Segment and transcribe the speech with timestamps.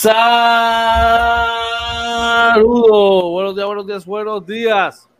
[0.00, 0.14] Saludos,
[3.32, 5.10] buenos días, buenos días, buenos días.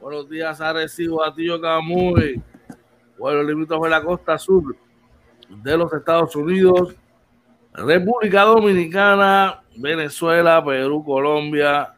[0.00, 2.40] Buenos días a Recibo, a Tío Camuy.
[3.18, 4.76] Bueno, límites de la costa sur
[5.48, 6.94] de los Estados Unidos,
[7.72, 11.96] República Dominicana, Venezuela, Perú, Colombia,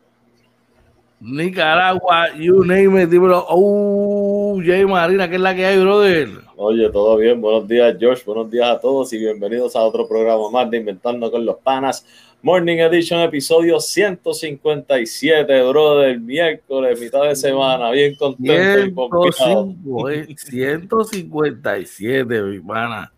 [1.20, 3.44] Nicaragua, you name it, dímelo.
[3.50, 6.30] Oh, Jay Marina, ¿qué es la que hay, brother?
[6.56, 10.50] Oye, todo bien, buenos días, George, buenos días a todos y bienvenidos a otro programa
[10.50, 12.06] más de Inventando con los Panas.
[12.42, 22.60] Morning Edition, episodio 157, brother, miércoles, mitad de semana, bien contento 105, 157, eh, mi
[22.60, 23.12] pana.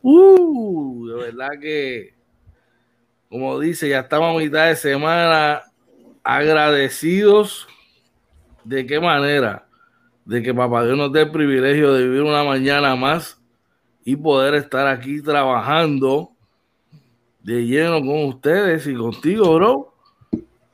[0.00, 2.14] Uh, de verdad que,
[3.28, 5.60] como dice, ya estamos a mitad de semana
[6.22, 7.68] agradecidos.
[8.64, 9.66] ¿De qué manera?
[10.24, 13.38] De que Papá Dios nos dé el privilegio de vivir una mañana más
[14.06, 16.33] y poder estar aquí trabajando
[17.44, 19.94] de lleno con ustedes y contigo, bro,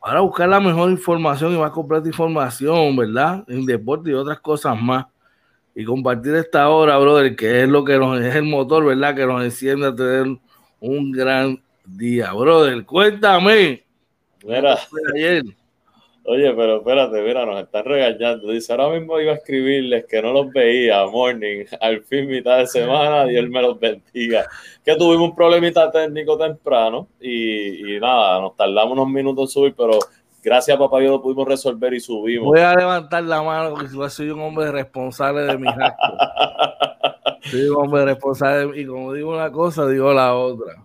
[0.00, 3.44] para buscar la mejor información y más completa información, ¿verdad?
[3.48, 5.06] En deporte y otras cosas más.
[5.74, 9.14] Y compartir esta hora, brother, que es lo que nos es el motor, ¿verdad?
[9.14, 10.38] Que nos enciende a tener
[10.80, 12.84] un gran día, brother.
[12.84, 13.84] Cuéntame.
[14.44, 14.78] Mira.
[15.14, 15.44] Ayer.
[16.32, 18.52] Oye, pero espérate, mira, nos están regañando.
[18.52, 22.68] Dice, ahora mismo iba a escribirles que no los veía, morning, al fin mitad de
[22.68, 24.46] semana, Dios me los bendiga.
[24.84, 29.98] Que tuvimos un problemita técnico temprano y, nada, nos tardamos unos minutos en subir, pero
[30.40, 32.46] gracias a papá Dios lo pudimos resolver y subimos.
[32.46, 36.14] Voy a levantar la mano porque soy un hombre responsable de mis actos.
[37.50, 40.76] soy un hombre responsable y como digo una cosa, digo la otra.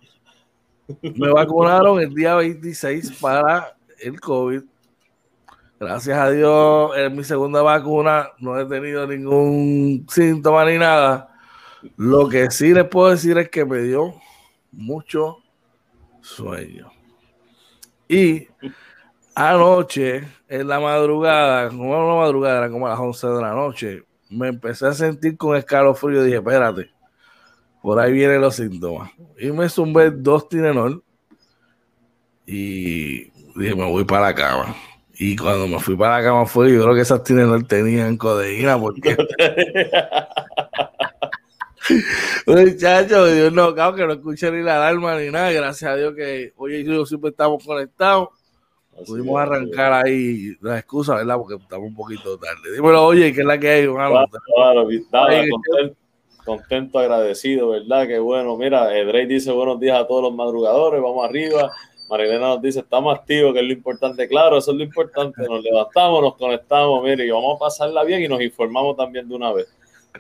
[1.04, 4.64] Me vacunaron el día 26 para el COVID
[5.78, 11.36] Gracias a Dios, en mi segunda vacuna no he tenido ningún síntoma ni nada.
[11.98, 14.16] Lo que sí les puedo decir es que me dio
[14.72, 15.40] mucho
[16.22, 16.90] sueño.
[18.08, 18.48] Y
[19.36, 24.48] anoche, en la madrugada, como una madrugada, como a las 11 de la noche, me
[24.48, 26.24] empecé a sentir con escalofrío.
[26.24, 26.90] Dije, espérate,
[27.82, 29.12] por ahí vienen los síntomas.
[29.38, 31.04] Y me zumbé dos Tilenol
[32.46, 33.26] y
[33.60, 34.76] dije, me voy para la cama.
[35.18, 38.80] Y cuando me fui para la cama fue, yo creo que esas no tenían codeína
[38.80, 39.16] porque...
[42.48, 45.52] Muchachos, Dios no, claro, que no escuché ni la alarma ni nada.
[45.52, 48.30] Gracias a Dios que hoy y yo siempre estamos conectados.
[49.06, 51.36] Pudimos arrancar ahí la excusa, ¿verdad?
[51.38, 52.74] Porque estamos un poquito tarde.
[52.74, 54.88] Dímelo, oye, ¿qué es la que hay, Claro, claro,
[55.52, 55.98] contento,
[56.46, 58.08] contento, agradecido, ¿verdad?
[58.08, 61.72] Que bueno, mira, Drake dice buenos días a todos los madrugadores, vamos arriba.
[62.10, 64.28] Marilena nos dice, estamos activos, que es lo importante.
[64.28, 65.44] Claro, eso es lo importante.
[65.48, 69.36] Nos levantamos, nos conectamos, mire, y vamos a pasarla bien y nos informamos también de
[69.36, 69.68] una vez.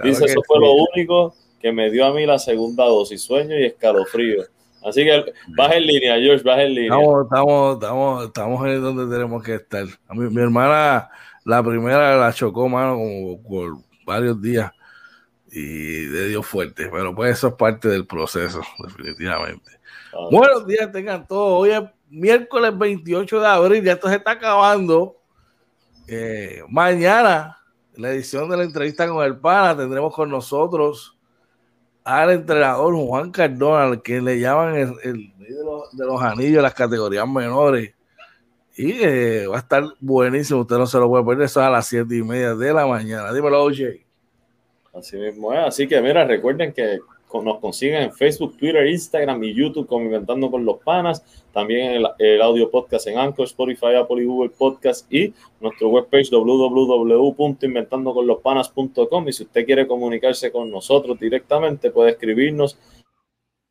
[0.03, 3.65] dice, eso fue lo único que me dio a mí la segunda dosis, sueño y
[3.65, 4.43] escalofrío.
[4.83, 6.95] Así que baja en línea, George, baja en línea.
[6.95, 9.85] Estamos, estamos, estamos, estamos en donde tenemos que estar.
[10.07, 11.09] A mí, mi hermana,
[11.43, 14.71] la primera la chocó, mano, como por varios días
[15.51, 19.71] y le dio fuerte, pero pues eso es parte del proceso, definitivamente.
[20.31, 21.61] Buenos días, tengan todos.
[21.61, 25.17] Hoy es miércoles 28 de abril, ya esto se está acabando.
[26.07, 27.57] Eh, mañana,
[27.95, 31.17] la edición de la entrevista con el PANA, tendremos con nosotros
[32.03, 34.93] al entrenador Juan Cardona, que le llaman el,
[35.37, 37.93] de, los, anillos de las categorías menores.
[38.77, 41.69] Y eh, va a estar buenísimo, usted no se lo puede perder, eso es a
[41.69, 43.33] las siete y media de la mañana.
[43.33, 43.81] Dímelo, OJ.
[44.93, 46.99] Así mismo es, así que mira, recuerden que
[47.43, 51.21] nos consiguen en Facebook, Twitter, Instagram y YouTube como Inventando con los Panas.
[51.51, 59.27] También el, audio podcast en Anchor, Spotify, Apple y Google Podcast y nuestro webpage www.inventandoconlospanas.com.
[59.27, 62.77] Y si usted quiere comunicarse con nosotros directamente, puede escribirnos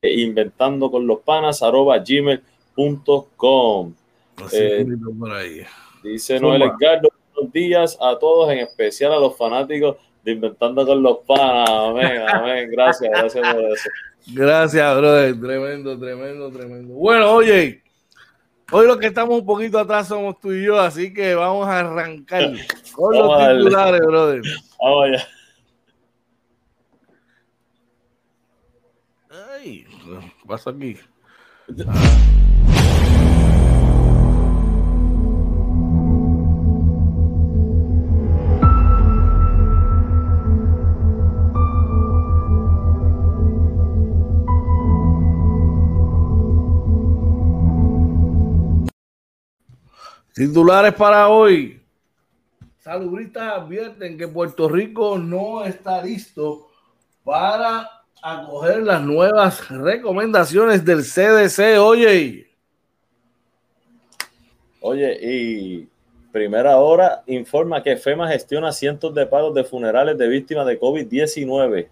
[0.02, 2.42] inventando con los panas gmail.com.
[4.52, 4.84] Eh,
[6.02, 11.02] dice Noel Edgardo, buenos días a todos, en especial a los fanáticos de Inventando con
[11.02, 11.68] los Panas.
[11.70, 12.70] Amén, amén.
[12.70, 13.90] Gracias, gracias por eso.
[14.28, 15.38] Gracias, brother.
[15.38, 16.94] Tremendo, tremendo, tremendo.
[16.94, 17.82] Bueno, oye,
[18.72, 21.80] hoy lo que estamos un poquito atrás somos tú y yo, así que vamos a
[21.80, 22.52] arrancar
[22.94, 24.42] con los titulares, brother.
[24.80, 25.28] Vamos allá.
[29.56, 30.96] Ay, ¿qué pasa aquí?
[50.34, 51.80] Titulares para hoy.
[52.80, 56.68] Salubristas advierten que Puerto Rico no está listo
[57.22, 57.88] para
[58.22, 61.78] acoger las nuevas recomendaciones del CDC.
[61.80, 62.44] Oye,
[64.86, 65.88] Oye, y
[66.30, 71.88] primera hora informa que FEMA gestiona cientos de pagos de funerales de víctimas de COVID-19.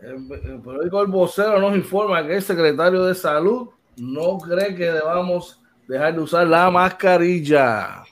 [0.00, 5.59] El, periódico El Vocero nos informa que el secretario de Salud no cree que debamos
[5.90, 8.04] dejar de usar la mascarilla.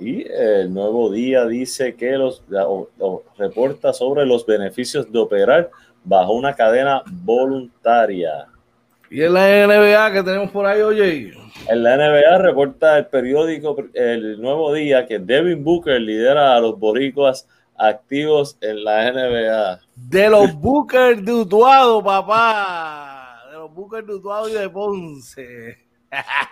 [0.00, 2.42] Y el nuevo día dice que los,
[3.36, 5.70] reporta sobre los beneficios de operar
[6.02, 8.46] bajo una cadena voluntaria.
[9.10, 11.32] ¿Y en la NBA que tenemos por ahí, oye?
[11.68, 16.78] En la NBA reporta el periódico El Nuevo Día que Devin Booker lidera a los
[16.78, 19.80] boricuas activos en la NBA.
[19.94, 23.44] De los Booker de Utuado, papá.
[23.50, 25.87] De los Booker de Utuado y de Ponce.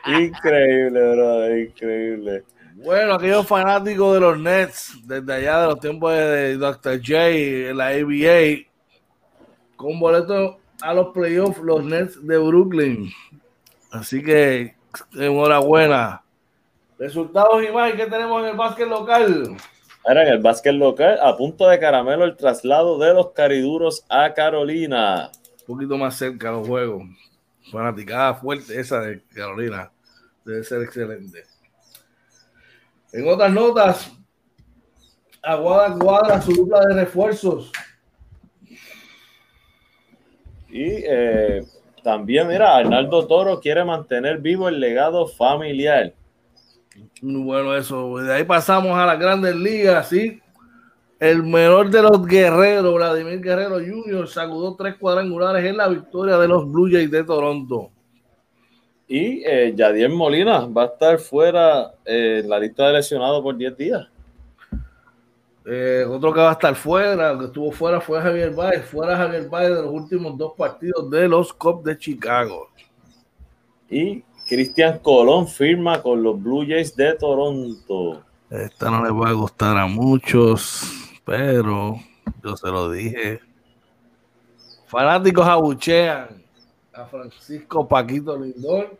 [0.07, 2.45] Increíble, bro, increíble.
[2.75, 6.99] Bueno, aquellos fanáticos de los Nets, desde allá de los tiempos de Dr.
[6.99, 7.29] J,
[7.71, 8.67] en la ABA,
[9.77, 13.11] con boleto a los playoffs, los Nets de Brooklyn.
[13.91, 14.75] Así que
[15.15, 16.23] enhorabuena.
[16.99, 19.57] Resultados y más, ¿qué tenemos en el básquet local?
[20.07, 24.33] Ahora en el básquet local, a punto de caramelo el traslado de los cariduros a
[24.35, 25.31] Carolina.
[25.61, 27.03] Un poquito más cerca los juegos.
[27.71, 29.91] Fanaticada fuerte esa de Carolina.
[30.45, 31.45] Debe ser excelente.
[33.13, 34.17] En otras notas,
[35.47, 37.71] Aguada cuadra su dupla de refuerzos.
[40.69, 41.65] Y eh,
[42.03, 46.13] también, mira, Arnaldo Toro quiere mantener vivo el legado familiar.
[47.23, 48.19] Bueno eso.
[48.19, 50.43] De ahí pasamos a las grandes ligas, ¿sí?
[51.19, 56.49] El menor de los guerreros, Vladimir Guerrero Jr., sacudó tres cuadrangulares en la victoria de
[56.49, 57.91] los Blue Jays de Toronto.
[59.09, 63.57] Y eh, Yadier Molina va a estar fuera eh, en la lista de lesionados por
[63.57, 64.09] 10 días.
[65.65, 68.85] Eh, otro que va a estar fuera, que estuvo fuera, fue Javier Baez.
[68.85, 72.69] Fuera Javier Baez de los últimos dos partidos de los Cubs de Chicago.
[73.89, 78.23] Y Cristian Colón firma con los Blue Jays de Toronto.
[78.49, 82.01] Esta no le va a gustar a muchos, pero
[82.43, 83.41] yo se lo dije.
[84.87, 86.43] Fanáticos abuchean
[86.95, 88.97] a Francisco Paquito Lindor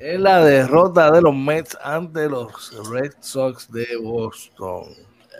[0.00, 4.86] en la derrota de los Mets ante los Red Sox de Boston.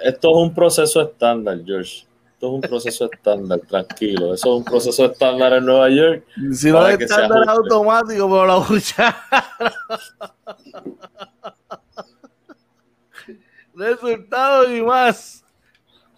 [0.04, 2.06] Esto es un proceso estándar, George.
[2.34, 4.32] Esto es un proceso estándar, tranquilo.
[4.32, 6.24] Eso es un proceso estándar en Nueva York.
[6.52, 9.16] Si no es estándar automático, pero la lucha.
[13.74, 15.41] Resultados y más.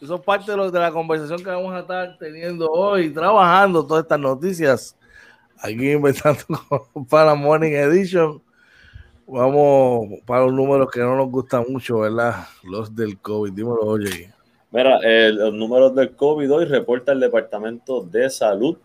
[0.04, 4.02] Eso es parte de, de la conversación que vamos a estar teniendo hoy, trabajando todas
[4.02, 4.94] estas noticias
[5.56, 6.44] aquí inventando
[7.08, 8.42] para Morning Edition.
[9.26, 12.46] Vamos para los números que no nos gustan mucho, ¿verdad?
[12.64, 13.50] Los del COVID.
[13.50, 14.30] Dímelo, oye.
[14.70, 15.00] Mira,
[15.32, 18.76] los números del COVID hoy reporta el Departamento de Salud.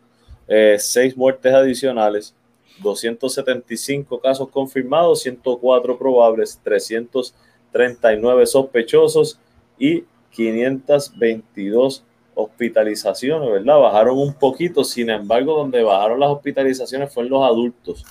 [0.48, 2.34] Eh, seis muertes adicionales,
[2.82, 9.38] 275 casos confirmados, 104 probables, 339 sospechosos
[9.78, 12.04] y 522
[12.36, 13.80] hospitalizaciones, ¿verdad?
[13.80, 18.06] Bajaron un poquito, sin embargo, donde bajaron las hospitalizaciones fue en los adultos,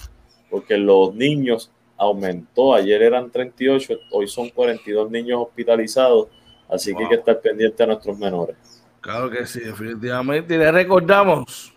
[0.50, 6.28] porque los niños aumentó, ayer eran 38, hoy son 42 niños hospitalizados,
[6.68, 8.56] así que hay que estar pendiente a nuestros menores.
[9.00, 10.54] Claro que sí, definitivamente.
[10.54, 11.72] Y le recordamos,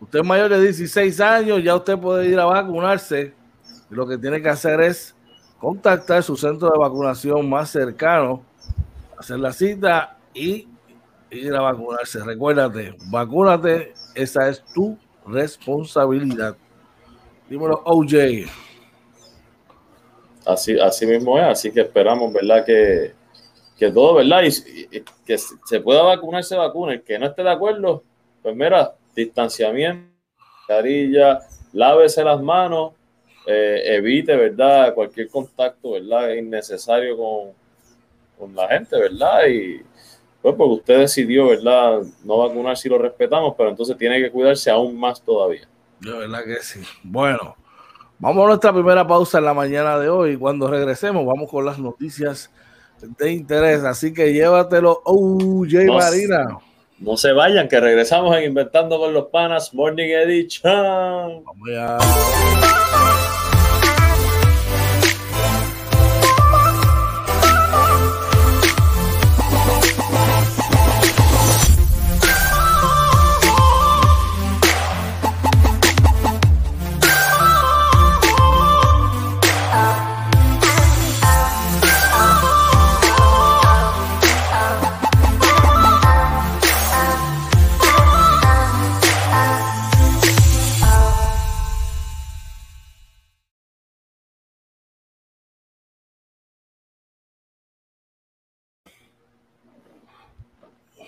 [0.00, 3.32] usted es mayor de 16 años, ya usted puede ir a vacunarse.
[3.90, 5.14] Y lo que tiene que hacer es
[5.58, 8.42] contactar su centro de vacunación más cercano,
[9.18, 10.68] hacer la cita y
[11.30, 12.22] ir a vacunarse.
[12.22, 16.56] Recuérdate, vacúnate, esa es tu responsabilidad.
[17.48, 18.48] Dímelo, OJ.
[20.44, 22.64] Así, así mismo es, así que esperamos, ¿verdad?
[22.64, 23.12] Que,
[23.76, 24.42] que todo, ¿verdad?
[24.44, 26.94] Y, que se pueda vacunar, se vacune.
[26.94, 28.04] El que no esté de acuerdo,
[28.42, 30.08] pues mira, distanciamiento,
[30.68, 31.40] carilla,
[31.72, 32.92] lávese las manos,
[33.46, 34.94] eh, evite, ¿verdad?
[34.94, 36.32] Cualquier contacto, ¿verdad?
[36.34, 37.65] Innecesario con,
[38.38, 39.46] con la gente, ¿verdad?
[39.48, 39.82] Y,
[40.42, 42.02] pues porque usted decidió, ¿verdad?
[42.24, 45.66] No vacunar si lo respetamos, pero entonces tiene que cuidarse aún más todavía.
[46.00, 46.80] De verdad que sí.
[47.02, 47.56] Bueno,
[48.18, 50.36] vamos a nuestra primera pausa en la mañana de hoy.
[50.36, 52.50] Cuando regresemos, vamos con las noticias
[53.00, 53.82] de interés.
[53.82, 56.58] Así que llévatelo, OJ Marina.
[56.98, 61.44] No se vayan, que regresamos en Inventando con los Panas Morning Edition.
[61.44, 61.98] Vamos ya.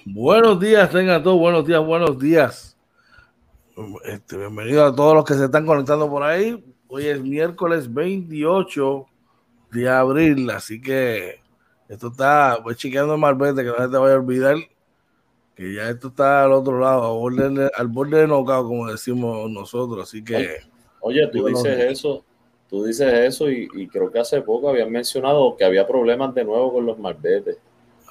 [0.04, 2.76] Buenos días, tengan todos buenos días, buenos días.
[4.04, 6.64] Este, bienvenido a todos los que se están conectando por ahí.
[6.88, 9.06] Hoy es miércoles 28
[9.72, 11.40] de abril, así que
[11.88, 14.56] esto está, voy chequeando el marbete, que no se te vaya a olvidar
[15.58, 20.22] que ya esto está al otro lado, al borde, de nocao, como decimos nosotros, así
[20.22, 20.58] que...
[21.00, 22.24] Oye, tú dices eso,
[22.68, 26.72] tú dices eso y, creo que hace poco habían mencionado que había problemas de nuevo
[26.72, 27.58] con los marbetes.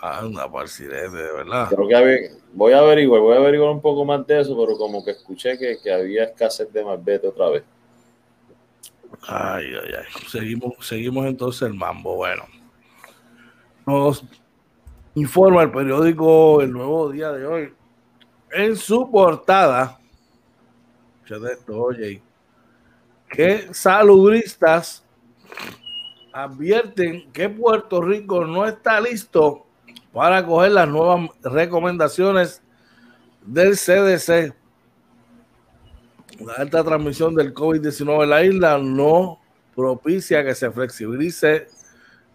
[0.02, 1.70] Anda, parcirete, de verdad.
[1.70, 5.04] Creo que voy a averiguar, voy a averiguar un poco más de eso, pero como
[5.04, 7.64] que escuché que, que había escasez de marbete otra vez.
[9.28, 10.28] Ay, ay, ay.
[10.28, 12.16] Seguimos, seguimos entonces el mambo.
[12.16, 12.44] Bueno.
[13.86, 14.24] Nos
[15.16, 17.74] informa el periódico El Nuevo Día de hoy.
[18.52, 20.00] En su portada,
[21.70, 22.22] oye,
[23.30, 25.06] que saludistas
[26.34, 29.67] advierten que Puerto Rico no está listo
[30.18, 32.64] para coger las nuevas recomendaciones
[33.46, 34.52] del CDC.
[36.40, 39.40] La alta transmisión del COVID-19 en la isla no
[39.76, 41.68] propicia que se flexibilice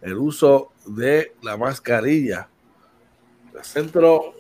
[0.00, 2.48] el uso de la mascarilla.
[3.52, 4.32] El Centro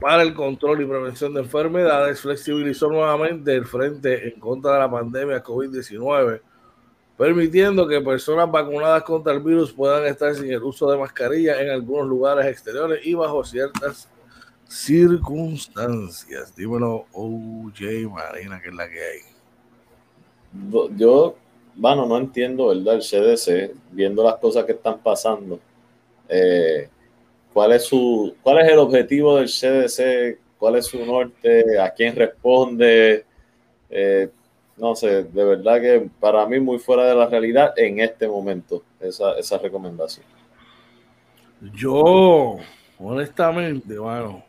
[0.00, 4.90] para el Control y Prevención de Enfermedades flexibilizó nuevamente el frente en contra de la
[4.90, 6.40] pandemia COVID-19,
[7.18, 11.70] permitiendo que personas vacunadas contra el virus puedan estar sin el uso de mascarilla en
[11.70, 14.08] algunos lugares exteriores y bajo ciertas
[14.68, 16.54] circunstancias.
[16.54, 19.18] Dímelo, OJ Marina, que es la que hay.
[20.96, 21.36] Yo,
[21.74, 22.94] bueno, no entiendo, ¿verdad?
[22.94, 25.58] El CDC, viendo las cosas que están pasando.
[26.28, 26.88] Eh,
[27.52, 30.38] ¿Cuál es, su, ¿Cuál es el objetivo del CDC?
[30.56, 31.80] ¿Cuál es su norte?
[31.80, 33.24] ¿A quién responde?
[33.90, 34.28] Eh,
[34.78, 38.82] no sé, de verdad que para mí muy fuera de la realidad en este momento
[39.00, 40.24] esa, recomendación.
[41.74, 42.56] Yo,
[42.98, 44.44] honestamente, bueno,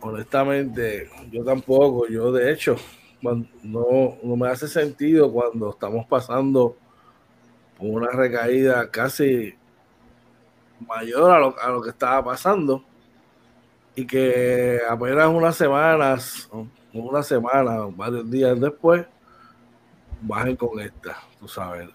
[0.00, 2.76] honestamente, yo tampoco, yo de hecho,
[3.62, 6.76] no, no me hace sentido cuando estamos pasando
[7.78, 9.54] una recaída casi
[10.86, 12.84] mayor a lo, a lo que estaba pasando
[13.94, 16.50] y que apenas unas semanas,
[17.02, 19.04] una semana, varios días después,
[20.20, 21.88] bajen con esta, tú sabes.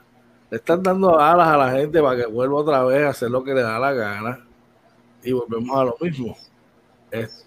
[0.49, 3.43] Le están dando alas a la gente para que vuelva otra vez a hacer lo
[3.43, 4.45] que le da la gana
[5.23, 6.35] y volvemos a lo mismo.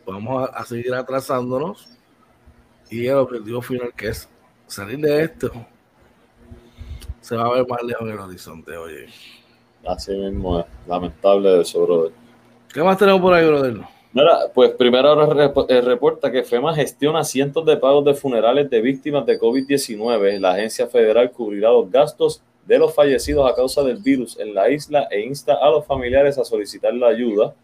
[0.07, 1.89] vamos a, seguir atrasándonos
[2.91, 4.29] y el objetivo final que es
[4.67, 5.51] salir de esto
[7.21, 9.07] se va a ver más lejos en el horizonte, oye.
[9.87, 10.67] Así mismo es.
[10.87, 12.13] Lamentable eso, brother.
[12.73, 13.81] ¿Qué más tenemos por ahí, brother?
[14.15, 18.83] Mira, pues primero ahora eh, reporta que FEMA gestiona cientos de pagos de funerales de
[18.83, 20.39] víctimas de COVID-19.
[20.39, 24.69] La agencia federal cubrirá los gastos de los fallecidos a causa del virus en la
[24.69, 27.55] isla e insta a los familiares a solicitar la ayuda.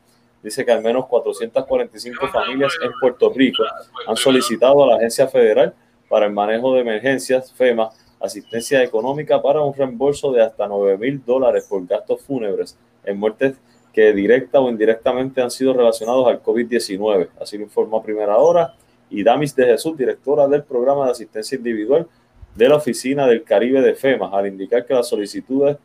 [0.43, 3.65] Dice que al menos 445 familias en Puerto Rico
[4.07, 5.75] han solicitado a la agencia federal
[6.09, 7.91] para el manejo de emergencias, FEMA,
[8.21, 13.57] asistencia económica para un reembolso de hasta 9 mil dólares por gastos fúnebres en muertes
[13.99, 17.31] que directa o indirectamente han sido relacionados al COVID-19.
[17.41, 18.77] Así lo informó a primera hora.
[19.11, 22.07] Y Damis de Jesús, directora del programa de asistencia individual
[22.55, 25.79] de la Oficina del Caribe de FEMA, al indicar que las solicitudes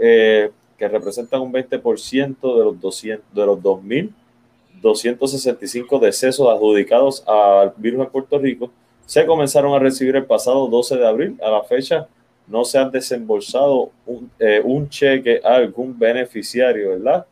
[0.00, 8.04] eh, que representan un 20% de los, 200, de los 2.265 decesos adjudicados al virus
[8.04, 8.72] en Puerto Rico,
[9.06, 11.38] se comenzaron a recibir el pasado 12 de abril.
[11.40, 12.08] A la fecha
[12.48, 17.26] no se han desembolsado un, eh, un cheque a algún beneficiario, ¿verdad?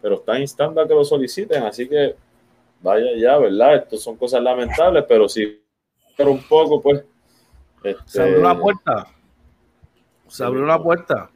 [0.00, 2.16] Pero están instando a que lo soliciten, así que
[2.80, 3.76] vaya ya, ¿verdad?
[3.76, 5.62] Esto son cosas lamentables, pero si
[6.16, 7.04] pero un poco, pues.
[7.82, 8.02] Este...
[8.06, 9.06] Se abrió una puerta.
[10.28, 11.30] Se abrió una puerta.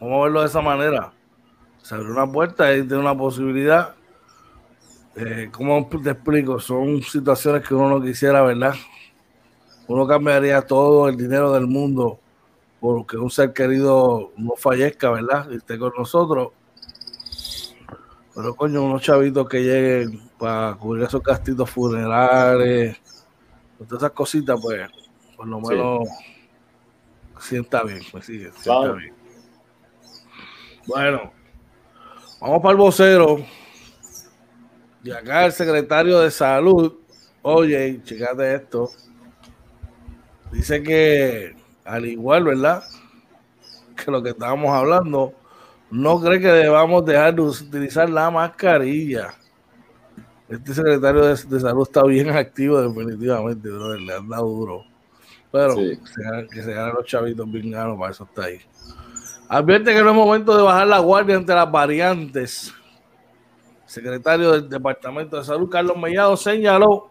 [0.00, 1.12] Vamos a verlo de esa manera.
[1.82, 3.94] Se abrió una puerta y tiene una posibilidad
[5.14, 6.58] eh, ¿cómo te explico?
[6.58, 8.74] Son situaciones que uno no quisiera, ¿verdad?
[9.86, 12.18] Uno cambiaría todo el dinero del mundo
[12.80, 15.48] porque un ser querido no fallezca, ¿verdad?
[15.50, 16.48] Y esté con nosotros.
[18.34, 22.98] Pero coño, unos chavitos que lleguen para cubrir esos castitos funerales,
[23.78, 24.88] todas esas cositas, pues,
[25.36, 26.08] por lo menos
[27.38, 29.14] sienta bien, pues sigue, sienta bien.
[30.86, 31.32] Bueno,
[32.40, 33.44] vamos para el vocero.
[35.04, 36.94] Y acá el secretario de salud,
[37.42, 38.88] oye, checate esto,
[40.52, 42.82] dice que al igual, ¿verdad?
[43.96, 45.34] Que lo que estábamos hablando,
[45.92, 49.34] no cree que debamos dejar de utilizar la mascarilla.
[50.48, 54.84] Este secretario de, salud está bien activo definitivamente, bro, le anda duro.
[55.50, 58.58] Pero que se ganen los chavitos bien ganos, para eso está ahí.
[59.48, 62.74] Advierte que no es momento de bajar la guardia ante las variantes
[63.84, 67.10] secretario del Departamento de Salud, Carlos Mellado, señaló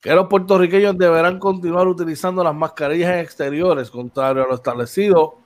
[0.00, 5.36] que los puertorriqueños deberán continuar utilizando las mascarillas en exteriores, contrario a lo establecido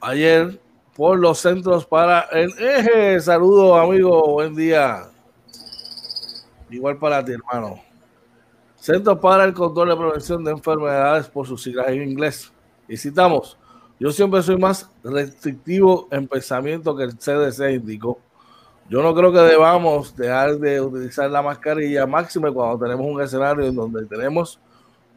[0.00, 0.58] ayer
[0.98, 3.20] por los centros para el eje.
[3.20, 5.04] Saludos, amigo, buen día.
[6.68, 7.80] Igual para ti, hermano.
[8.74, 12.52] Centros para el Control de Prevención de Enfermedades por sus siglas en inglés.
[12.88, 13.56] Y citamos,
[14.00, 18.18] yo siempre soy más restrictivo en pensamiento que el CDC indicó.
[18.90, 23.66] Yo no creo que debamos dejar de utilizar la mascarilla máxima cuando tenemos un escenario
[23.66, 24.58] en donde tenemos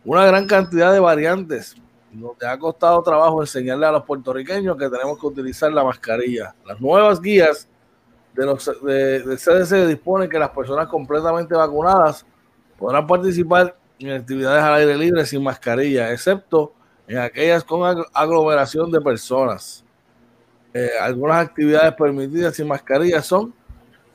[0.05, 1.75] una gran cantidad de variantes,
[2.11, 6.53] donde ha costado trabajo enseñarle a los puertorriqueños que tenemos que utilizar la mascarilla.
[6.65, 7.67] Las nuevas guías
[8.33, 12.25] de los de CDC disponen que las personas completamente vacunadas
[12.77, 16.73] podrán participar en actividades al aire libre sin mascarilla, excepto
[17.07, 19.83] en aquellas con aglomeración de personas.
[20.73, 23.53] Eh, algunas actividades permitidas sin mascarilla son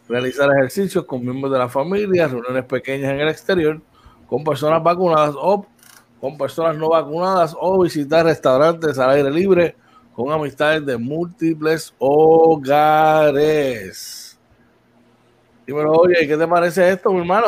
[0.08, 3.80] realizar ejercicios con miembros de la familia, reuniones pequeñas en el exterior,
[4.26, 5.66] con personas vacunadas o
[6.20, 9.76] con personas no vacunadas o visitar restaurantes al aire libre
[10.14, 13.46] con amistades de múltiples hogares.
[15.66, 17.46] Dímelo, oye, ¿qué te parece esto, mi hermano?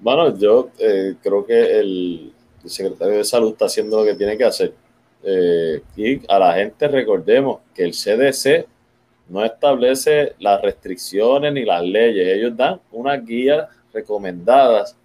[0.00, 2.32] Bueno, yo eh, creo que el,
[2.64, 4.74] secretario de salud está haciendo lo que tiene que hacer.
[5.22, 8.66] Eh, y a la gente recordemos que el CDC
[9.28, 12.36] no establece las restricciones ni las leyes.
[12.36, 14.96] Ellos dan unas guías recomendadas,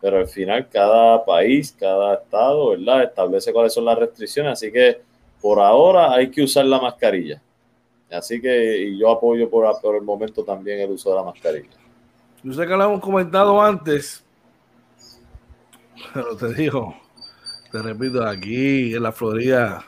[0.00, 3.04] pero al final cada país, cada estado, ¿verdad?
[3.04, 4.52] Establece cuáles son las restricciones.
[4.52, 5.02] Así que
[5.40, 7.40] por ahora hay que usar la mascarilla.
[8.10, 11.68] Así que yo apoyo por, por el momento también el uso de la mascarilla.
[12.42, 14.24] Yo sé que lo hemos comentado antes,
[16.14, 16.96] pero te digo,
[17.70, 19.84] te repito, aquí en la Florida,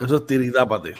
[0.00, 0.94] eso es tiritápate.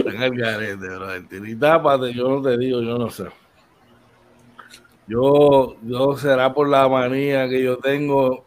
[0.00, 1.28] en el garete, bro.
[1.28, 3.24] Tiritápate, yo no te digo, yo no sé.
[5.12, 8.46] Yo, yo será por la manía que yo tengo,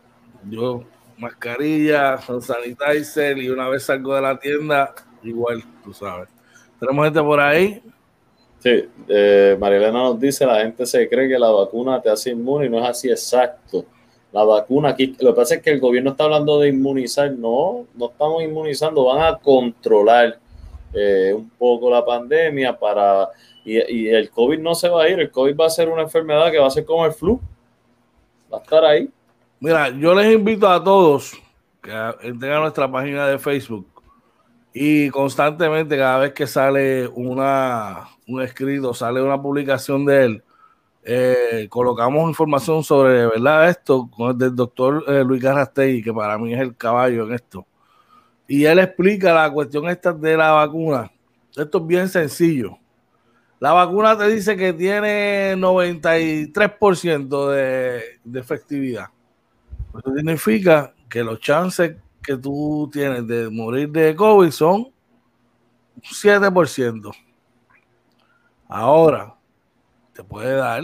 [0.50, 0.84] yo
[1.16, 6.28] mascarilla, sanitizer y una vez salgo de la tienda, igual, tú sabes.
[6.80, 7.84] Tenemos gente por ahí.
[8.58, 12.66] Sí, eh, Marilena nos dice, la gente se cree que la vacuna te hace inmune
[12.66, 13.86] y no es así exacto.
[14.32, 17.86] La vacuna aquí, lo que pasa es que el gobierno está hablando de inmunizar, no,
[17.94, 20.40] no estamos inmunizando, van a controlar
[20.96, 23.30] eh, un poco la pandemia para,
[23.66, 26.52] y, el COVID no se va a ir, el COVID va a ser una enfermedad
[26.52, 27.42] que va a ser como el flu,
[28.54, 29.10] va a estar ahí.
[29.60, 31.34] Mira, yo les invito a todos
[31.82, 33.88] que entren a nuestra página de Facebook
[34.74, 40.44] y constantemente cada vez que sale una, un escrito, sale una publicación de él,
[41.04, 46.38] eh, colocamos información sobre verdad esto con el del doctor eh, Luis Garrastey, que para
[46.38, 47.66] mí es el caballo en esto.
[48.48, 51.12] Y él explica la cuestión esta de la vacuna.
[51.56, 52.78] Esto es bien sencillo.
[53.60, 59.08] La vacuna te dice que tiene 93% de, de efectividad.
[59.98, 64.88] Eso significa que los chances que tú tienes de morir de COVID son
[66.02, 67.12] 7%.
[68.68, 69.36] Ahora,
[70.14, 70.84] te puede dar,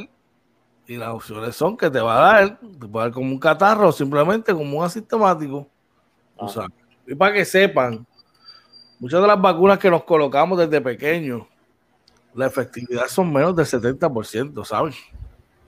[0.88, 3.92] y las opciones son que te va a dar, te puede dar como un catarro,
[3.92, 5.68] simplemente como un asintomático.
[6.40, 6.68] Ah.
[7.06, 8.06] y para que sepan,
[9.00, 11.44] muchas de las vacunas que nos colocamos desde pequeños,
[12.34, 14.96] la efectividad son menos del 70%, ¿sabes?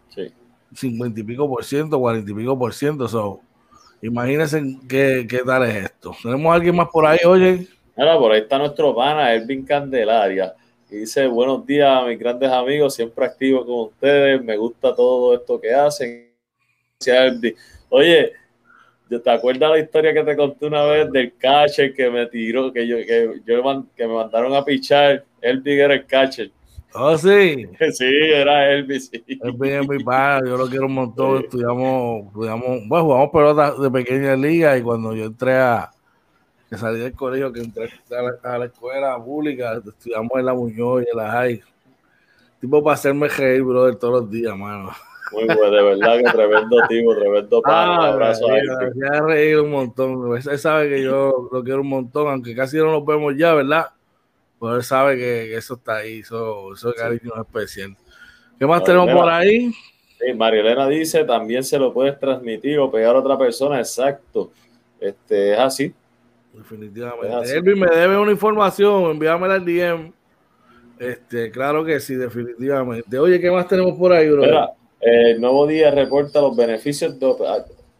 [0.09, 0.31] Sí.
[0.73, 3.07] 50 y pico por ciento, 40 y pico por ciento.
[3.07, 3.41] So,
[4.03, 6.13] Imagínense qué, qué tal es esto.
[6.21, 7.67] ¿Tenemos a alguien más por ahí, oye?
[7.95, 10.53] Ahora, por ahí está nuestro pana, Elvin Candelaria.
[10.91, 15.59] Y dice, buenos días, mis grandes amigos, siempre activo con ustedes, me gusta todo esto
[15.59, 16.33] que hacen.
[17.87, 18.33] Oye,
[19.07, 22.85] ¿te acuerdas la historia que te conté una vez del catcher que me tiró, que
[22.85, 25.23] yo, que yo que me mandaron a pichar?
[25.43, 26.51] Elvin era el catcher
[26.95, 27.67] Oh, sí.
[27.91, 29.09] Sí, era Elvis.
[29.09, 29.23] Sí.
[29.27, 31.43] Elvis es mi padre, yo lo quiero un montón.
[31.43, 35.91] Estudiamos, estudiamos, bueno, jugamos pelota de pequeña liga y cuando yo entré a,
[36.69, 37.89] que salí del colegio, que entré
[38.43, 41.61] a la, escuela pública, estudiamos en la Muñoz y en la High.
[42.61, 44.91] Tipo para hacerme reír, brother, todos los días, mano.
[45.31, 47.75] Muy bueno, de verdad que tremendo tipo, tremendo padre.
[47.75, 48.65] Ah, un abrazo a él.
[48.95, 50.37] Me reído un montón.
[50.37, 53.87] Él sabe que yo lo quiero un montón, aunque casi no nos vemos ya, ¿verdad?
[54.71, 57.95] Él sabe que, eso está ahí, eso, eso es cariño especial.
[58.57, 59.71] ¿Qué más tenemos por ahí?
[60.19, 64.51] Sí, María Elena dice, también se lo puedes transmitir o pegar a otra persona, exacto.
[64.99, 65.93] Este, es así.
[66.53, 67.55] Definitivamente.
[67.55, 70.13] Elvin me debe una información, envíamela al DM.
[70.99, 73.17] Este, claro que sí, definitivamente.
[73.17, 74.43] Oye, ¿qué más tenemos por ahí, bro?
[75.01, 77.35] el nuevo día reporta los beneficios de,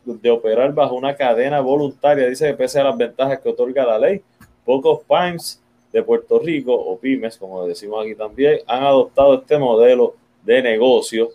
[0.06, 2.28] de, operar bajo una cadena voluntaria.
[2.28, 4.22] Dice que pese a las ventajas que otorga la ley,
[4.64, 5.63] pocos PIMES
[5.94, 11.30] de Puerto Rico, o pymes, como decimos aquí también, han adoptado este modelo de negocio.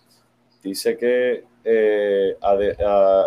[0.63, 2.37] Dice que eh,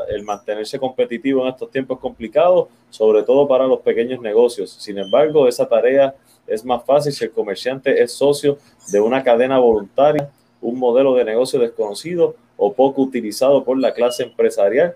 [0.09, 4.71] el mantenerse competitivo en estos tiempos es complicado, sobre todo para los pequeños negocios.
[4.71, 6.13] Sin embargo, esa tarea
[6.45, 8.57] es más fácil si el comerciante es socio
[8.91, 14.23] de una cadena voluntaria, un modelo de negocio desconocido o poco utilizado por la clase
[14.23, 14.95] empresarial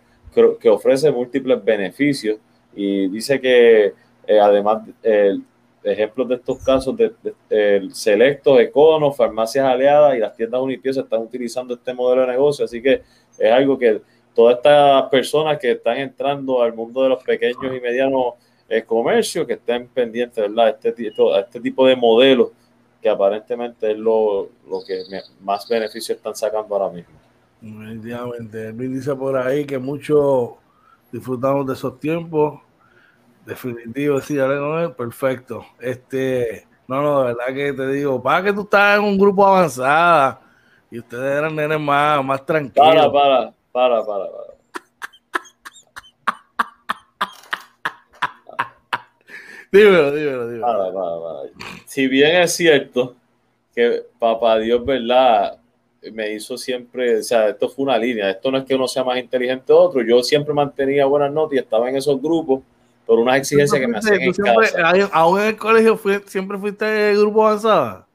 [0.59, 2.39] que ofrece múltiples beneficios
[2.75, 3.93] y dice que
[4.27, 4.83] eh, además
[5.85, 7.13] ejemplos de estos casos de,
[7.49, 12.65] de, Selectos, Econo, Farmacias Aliadas y las tiendas Unipies están utilizando este modelo de negocio,
[12.65, 13.03] así que
[13.37, 14.01] es algo que
[14.33, 18.33] todas estas personas que están entrando al mundo de los pequeños y medianos
[18.67, 20.69] eh, comercios, que estén pendientes, ¿verdad?
[20.69, 22.49] Este este tipo de modelos
[23.01, 25.03] que aparentemente es lo, lo que
[25.41, 27.13] más beneficios están sacando ahora mismo.
[27.61, 28.69] Definitivamente.
[28.69, 30.51] Él dice por ahí que muchos
[31.11, 32.61] disfrutamos de esos tiempos.
[33.45, 34.37] Definitivo, sí,
[34.97, 35.65] perfecto.
[35.79, 39.45] Este, no, no, de verdad que te digo, para que tú estás en un grupo
[39.45, 40.41] avanzada
[40.89, 42.87] y ustedes eran nenes más, más tranquilos.
[42.87, 44.55] Para, para, para, para, para.
[49.71, 50.65] dímelo, dímelo, dímelo.
[50.65, 51.49] Para, para, para.
[51.85, 53.15] Si bien es cierto
[53.75, 55.59] que papá Dios, ¿verdad?
[56.11, 59.03] me hizo siempre, o sea, esto fue una línea, esto no es que uno sea
[59.03, 62.61] más inteligente que otro, yo siempre mantenía buenas notas y estaba en esos grupos
[63.05, 65.09] por unas exigencias que me hacían en casa.
[65.11, 68.05] Aún en el colegio siempre fuiste el grupo avanzado.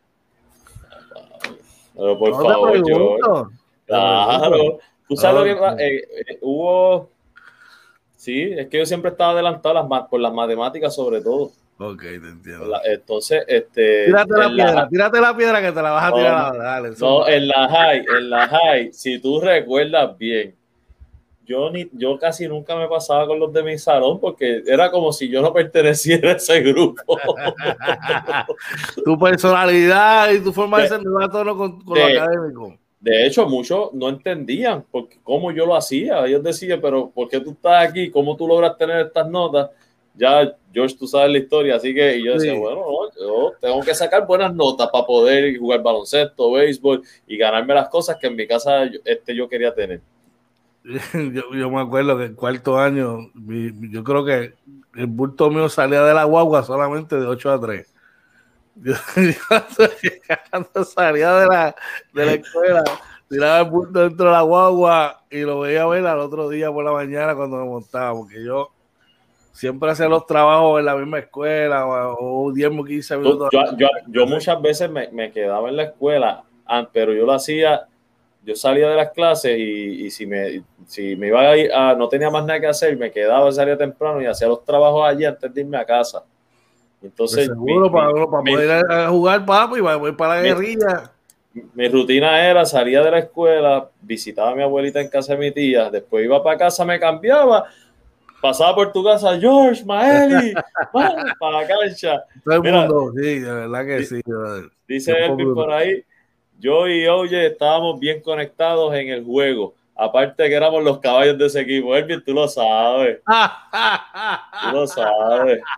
[1.95, 3.51] Pero por favor, yo.
[3.87, 4.79] Claro.
[5.09, 7.11] Tú sabes lo que eh, eh, hubo.
[8.17, 11.51] Sí, es que yo siempre estaba adelantado las, por las matemáticas, sobre todo.
[11.79, 12.79] Ok, te entiendo.
[12.85, 14.05] entonces, este.
[14.07, 17.49] Tírate la piedra, tírate la piedra que te la vas a tirar Dale, no, en
[17.49, 20.55] la high, en la high, si tú recuerdas bien,
[21.51, 25.13] yo, ni, yo casi nunca me pasaba con los de mi salón porque era como
[25.13, 27.19] si yo no perteneciera a ese grupo.
[29.05, 32.79] tu personalidad y tu forma de, ser no va todo con, con lo académico.
[33.01, 36.25] De hecho, muchos no entendían porque, cómo yo lo hacía.
[36.27, 38.11] Ellos decían, pero ¿por qué tú estás aquí?
[38.11, 39.71] ¿Cómo tú logras tener estas notas?
[40.15, 42.85] ya, George, tú sabes la historia, así que yo decía, bueno,
[43.19, 48.17] yo tengo que sacar buenas notas para poder jugar baloncesto, béisbol y ganarme las cosas
[48.17, 50.01] que en mi casa este, yo quería tener.
[51.53, 54.55] Yo, me acuerdo que el cuarto año, yo creo que
[54.95, 57.95] el bulto mío salía de la guagua solamente de 8 a 3.
[58.77, 58.95] Yo,
[60.51, 61.75] cuando salía de la,
[62.15, 62.85] de la escuela,
[63.29, 66.85] tiraba el bulto dentro de la guagua y lo veía ver al otro día por
[66.85, 68.71] la mañana cuando me montaba, porque yo
[69.53, 73.51] siempre hacía los trabajos en la misma escuela o, 10 o 15 minutos.
[74.09, 76.43] Yo, muchas veces me, quedaba en la escuela,
[76.93, 77.87] pero yo lo hacía,
[78.43, 82.09] yo salía de las clases y, si, me, si me iba a ir, a, no
[82.09, 85.53] tenía más nada que hacer, me quedaba, salía temprano y hacía los trabajos allí antes
[85.53, 86.25] de irme a casa.
[87.03, 91.13] Entonces, pues seguro, para, poder jugar, papo, y para, para la guerrilla.
[91.75, 95.51] Mi rutina era, salía de la escuela, visitaba a mi abuelita en casa de mi
[95.51, 97.65] tía, después iba para casa, me cambiaba,
[98.41, 100.55] pasaba por tu casa, George, Maeli,
[100.93, 102.25] para la cancha.
[102.45, 104.21] Todo el mundo, sí, de verdad que sí.
[104.87, 106.05] Dice Elvin por ahí,
[106.61, 109.75] yo y Oye estábamos bien conectados en el juego.
[109.97, 111.95] Aparte que éramos los caballos de ese equipo.
[111.97, 113.21] Elvin, tú lo sabes.
[113.25, 115.61] tú lo sabes.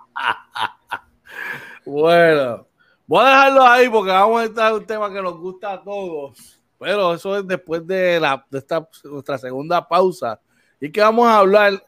[1.84, 2.64] Bueno,
[3.08, 5.82] voy a dejarlo ahí porque vamos a estar en un tema que nos gusta a
[5.82, 6.60] todos.
[6.78, 10.40] Pero eso es después de, la, de esta, nuestra segunda pausa.
[10.80, 11.84] Y que vamos a hablar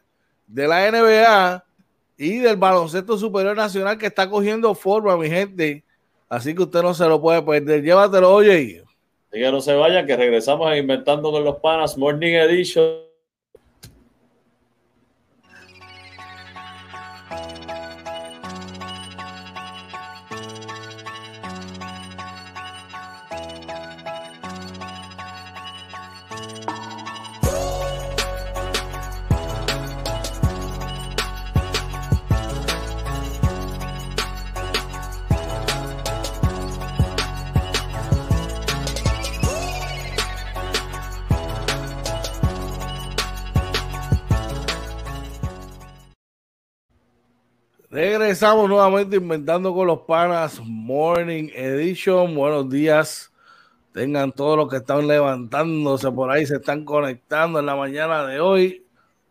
[0.47, 1.65] de la NBA
[2.17, 5.85] y del baloncesto superior nacional que está cogiendo forma, mi gente.
[6.27, 7.81] Así que usted no se lo puede perder.
[7.81, 8.84] Llévatelo, oye.
[9.35, 13.04] Y que no se vayan, que regresamos a Inventando con los Panas Morning Edition.
[47.95, 52.35] Regresamos nuevamente inventando con los panas Morning Edition.
[52.35, 53.31] Buenos días.
[53.93, 58.41] Tengan todos los que están levantándose por ahí, se están conectando en la mañana de
[58.41, 58.85] hoy.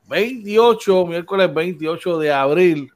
[0.08, 2.90] 28, miércoles 28 de abril.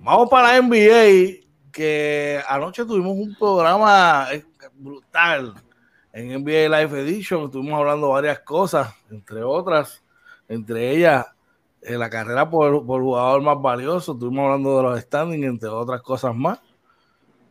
[0.00, 4.28] Vamos para NBA, que anoche tuvimos un programa
[4.74, 5.54] brutal
[6.12, 7.44] en NBA Live Edition.
[7.46, 10.04] Estuvimos hablando varias cosas, entre otras,
[10.46, 11.24] entre ellas
[11.84, 14.12] en la carrera por, por, jugador más valioso.
[14.12, 16.60] Estuvimos hablando de los standings, entre otras cosas más.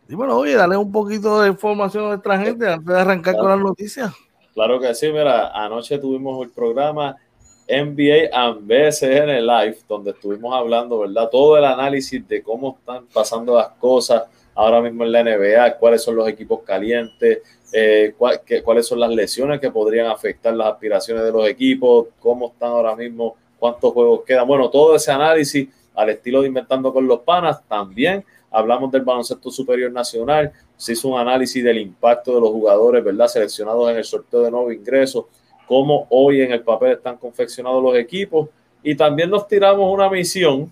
[0.08, 3.60] Dímelo, oye, dale un poquito de información a nuestra gente antes de arrancar con las
[3.60, 4.13] noticias.
[4.54, 7.15] Claro que sí, mira, anoche tuvimos el programa
[7.67, 11.30] NBA and BSN Live, donde estuvimos hablando, ¿verdad?
[11.32, 14.24] Todo el análisis de cómo están pasando las cosas
[14.56, 17.41] ahora mismo en la NBA, cuáles son los equipos calientes,
[17.72, 18.13] eh,
[18.63, 22.96] cuáles son las lesiones que podrían afectar las aspiraciones de los equipos, cómo están ahora
[22.96, 24.45] mismo, cuántos juegos quedan.
[24.45, 27.65] Bueno, todo ese análisis al estilo de Inventando con los Panas.
[27.65, 30.52] También hablamos del baloncesto superior nacional.
[30.76, 33.28] Se hizo un análisis del impacto de los jugadores, ¿verdad?
[33.28, 35.30] Seleccionados en el sorteo de nuevo ingreso,
[35.65, 38.49] cómo hoy en el papel están confeccionados los equipos.
[38.84, 40.69] Y también nos tiramos una misión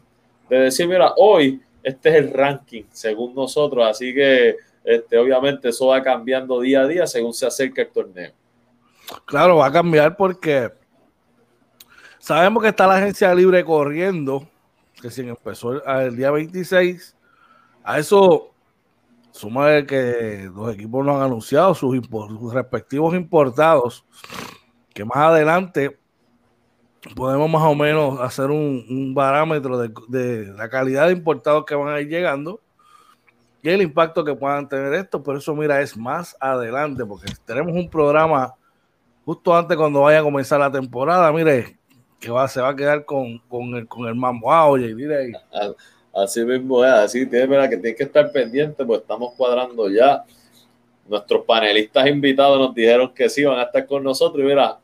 [0.49, 5.87] de decir, mira, hoy este es el ranking según nosotros, así que este, obviamente eso
[5.87, 8.33] va cambiando día a día según se acerca el torneo.
[9.23, 10.80] Claro, va a cambiar porque
[12.21, 14.47] sabemos que está la agencia libre corriendo,
[15.01, 17.17] que si empezó el día 26,
[17.83, 18.51] a eso
[19.31, 21.99] suma que los equipos no han anunciado sus,
[22.53, 24.05] respectivos importados,
[24.93, 25.97] que más adelante
[27.15, 31.99] podemos más o menos hacer un, parámetro de, la calidad de importados que van a
[31.99, 32.61] ir llegando
[33.63, 35.23] y el impacto que puedan tener esto.
[35.23, 38.53] Por eso, mira, es más adelante, porque tenemos un programa
[39.25, 41.80] justo antes cuando vaya a comenzar la temporada, mire,
[42.21, 44.51] que va, se va a quedar con, con el, con el mambo.
[44.53, 45.31] Ah, oye, mire ahí.
[46.13, 50.23] Así mismo es, así tiene verdad que tiene que estar pendiente, pues estamos cuadrando ya.
[51.07, 54.77] Nuestros panelistas invitados nos dijeron que sí van a estar con nosotros y mira,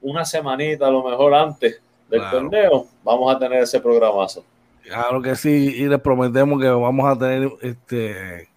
[0.00, 4.42] una semanita a lo mejor antes del torneo, vamos a tener ese programazo.
[4.82, 8.48] Claro que sí, y les prometemos que vamos a tener, este,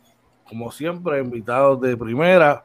[0.47, 2.63] como siempre, invitados de primera.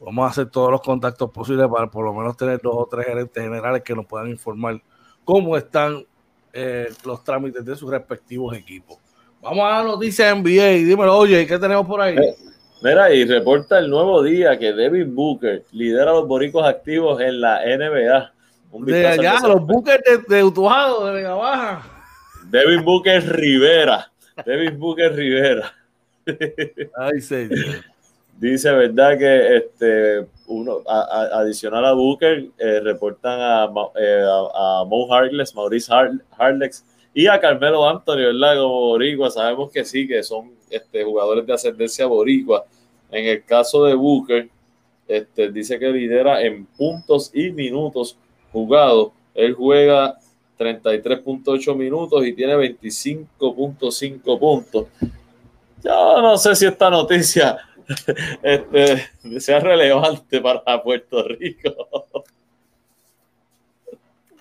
[0.00, 3.06] Vamos a hacer todos los contactos posibles para por lo menos tener dos o tres
[3.06, 4.80] gerentes generales que nos puedan informar
[5.24, 6.04] cómo están
[6.52, 8.98] eh, los trámites de sus respectivos equipos.
[9.40, 10.86] Vamos a la noticia NBA.
[10.86, 12.16] Dímelo, oye, ¿qué tenemos por ahí?
[12.16, 12.36] Eh,
[12.82, 17.40] mira, y reporta el nuevo día que Devin Booker lidera a los boricos activos en
[17.40, 18.32] la NBA.
[18.84, 21.82] de allá, los Booker de, de Utuado, de Vega Baja.
[22.44, 24.10] Devin Booker Rivera.
[24.44, 25.72] Devin Booker Rivera.
[26.96, 27.91] Ay, señor.
[28.42, 29.16] Dice, ¿verdad?
[29.16, 35.92] Que este, uno, adicional a Booker, eh, reportan a, eh, a, Mo Harless, Maurice
[36.36, 38.56] Harlex y a Carmelo Anthony, ¿verdad?
[38.56, 42.64] Como boricua, sabemos que sí, que son este, jugadores de ascendencia boricua.
[43.12, 44.48] En el caso de Booker,
[45.06, 48.18] este, dice que lidera en puntos y minutos
[48.50, 49.12] jugados.
[49.36, 50.18] Él juega
[50.58, 54.86] 33.8 minutos y tiene 25.5 puntos.
[55.84, 57.56] Yo no sé si esta noticia
[58.42, 62.04] este, sea relevante para Puerto Rico.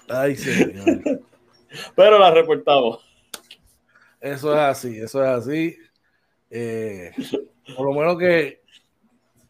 [0.07, 1.21] Ay, señor.
[1.95, 2.99] Pero la reportamos.
[4.19, 5.77] Eso es así, eso es así.
[6.49, 7.11] Eh,
[7.75, 8.61] por lo menos que,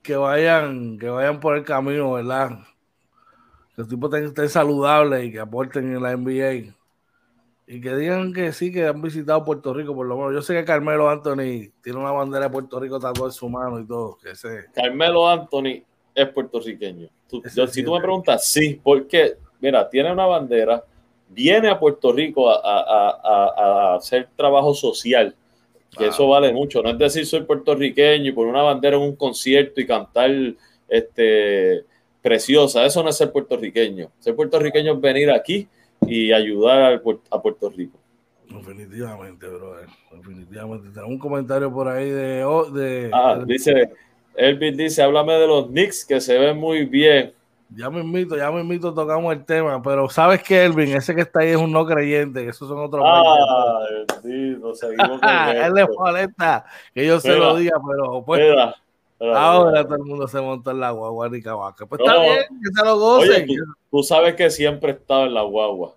[0.02, 2.60] que vayan, que vayan por el camino, ¿verdad?
[3.76, 6.74] Que el tipo estén saludables y que aporten en la NBA
[7.72, 10.34] y que digan que sí, que han visitado Puerto Rico, por lo menos.
[10.34, 13.80] Yo sé que Carmelo Anthony tiene una bandera de Puerto Rico tatuada en su mano
[13.80, 14.18] y todo.
[14.22, 14.34] Que
[14.74, 15.82] Carmelo Anthony
[16.14, 17.08] es puertorriqueño.
[17.72, 20.84] si tú me preguntas, sí, porque, mira, tiene una bandera,
[21.30, 25.34] viene a Puerto Rico a, hacer trabajo social,
[25.98, 26.84] que eso vale mucho.
[26.84, 30.30] No es decir, soy puertorriqueño y por una bandera en un concierto y cantar
[30.90, 31.86] este,
[32.22, 32.86] preciosa.
[32.86, 34.12] Eso no es ser puertorriqueño.
[34.20, 35.70] Ser puertorriqueño es venir aquí
[36.06, 37.98] y ayudar a Puerto Rico.
[38.50, 39.88] Definitivamente, brother.
[40.12, 40.90] Definitivamente.
[40.90, 42.46] Tenemos un comentario por ahí de.
[42.74, 43.92] de ah, dice.
[44.36, 47.34] Elvis dice: háblame de los Knicks que se ven muy bien.
[47.74, 51.22] Ya me invito, ya me invito, tocamos el tema, pero sabes que Elvin, ese que
[51.22, 53.02] está ahí es un no creyente, esos son otros.
[53.06, 53.80] Ah,
[54.22, 55.22] bendito, seguimos
[55.56, 58.42] Él le molesta que yo se lo diga, pero pues.
[59.22, 61.86] Ahora todo el mundo se monta en la guagua ni cabaca.
[61.86, 63.48] Pues está bien, que se lo gocen.
[63.92, 65.96] tú, sabes que siempre estaba en la guagua.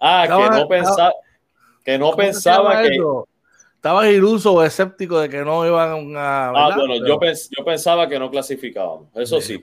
[0.00, 1.12] Ah, que no pensaba,
[1.84, 2.98] que no pensaba que.
[3.76, 6.48] Estabas iluso o escéptico de que no iban a.
[6.48, 9.08] Ah, bueno, yo, yo, pensaba que no clasificábamos.
[9.14, 9.62] Eso sí.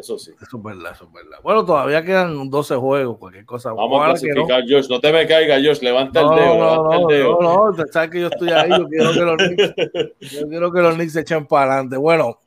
[0.00, 0.32] Eso sí.
[0.40, 1.38] Eso es verdad, eso es verdad.
[1.42, 3.74] Bueno, todavía quedan 12 juegos, cualquier cosa.
[3.74, 4.66] Vamos a clasificar, no.
[4.68, 4.88] Josh.
[4.88, 5.80] No te me caiga, Josh.
[5.82, 6.56] Levanta el dedo.
[6.58, 7.38] No, el dedo.
[7.42, 8.70] no, no, sabes que yo estoy ahí.
[8.70, 9.74] Yo quiero que los Knicks,
[10.40, 11.98] yo quiero que los Knicks se echen para adelante.
[11.98, 12.38] Bueno,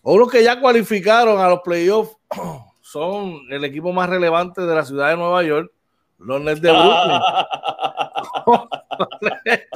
[0.00, 2.16] unos que ya cualificaron a los playoffs
[2.80, 5.70] son el equipo más relevante de la ciudad de Nueva York,
[6.18, 7.20] los Nets de Brooklyn.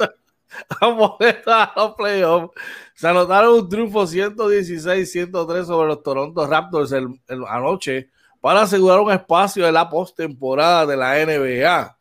[0.81, 2.53] Vamos a los playoffs.
[2.95, 7.07] Se anotaron un triunfo 116-103 sobre los Toronto Raptors el,
[7.47, 8.09] anoche
[8.41, 11.97] para asegurar un espacio de la postemporada de la NBA.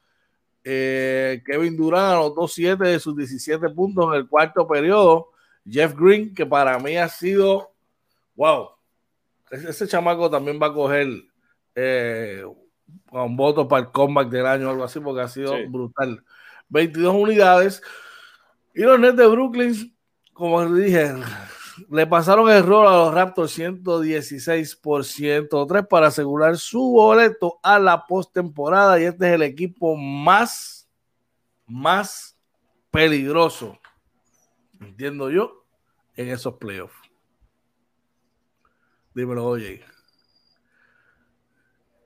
[0.65, 5.31] Eh, Kevin Durant anotó 7 de sus 17 puntos en el cuarto periodo
[5.69, 7.73] Jeff Green, que para mí ha sido,
[8.35, 8.71] wow,
[9.51, 11.09] ese, chamaco también va a coger
[11.75, 12.45] eh,
[13.11, 16.25] un voto para el comeback del año o algo así, porque ha sido brutal.
[16.69, 17.83] 22 unidades.
[18.75, 19.97] Y los Nets de Brooklyn,
[20.33, 21.15] como dije,
[21.91, 27.79] le pasaron el rol a los Raptors 116 por 103 para asegurar su boleto a
[27.79, 29.01] la postemporada.
[29.01, 30.89] Y este es el equipo más,
[31.67, 32.39] más
[32.91, 33.79] peligroso,
[34.81, 35.65] entiendo yo,
[36.15, 36.97] en esos playoffs.
[39.15, 39.85] Dímelo, oye.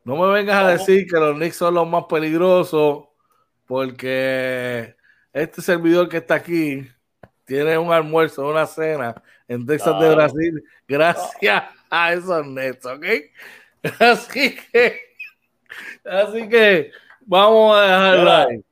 [0.05, 3.05] No me vengas a decir que los Knicks son los más peligrosos,
[3.67, 4.96] porque
[5.37, 6.89] este servidor que está aquí
[7.45, 13.05] tiene un almuerzo, una cena en Texas de Brasil, gracias a esos Nets, ¿ok?
[14.01, 15.01] Así que,
[16.05, 18.65] así que vamos a dejarlo ahí.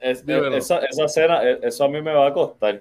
[0.00, 2.80] esa, esa cena, e, eso a mí me va a costar.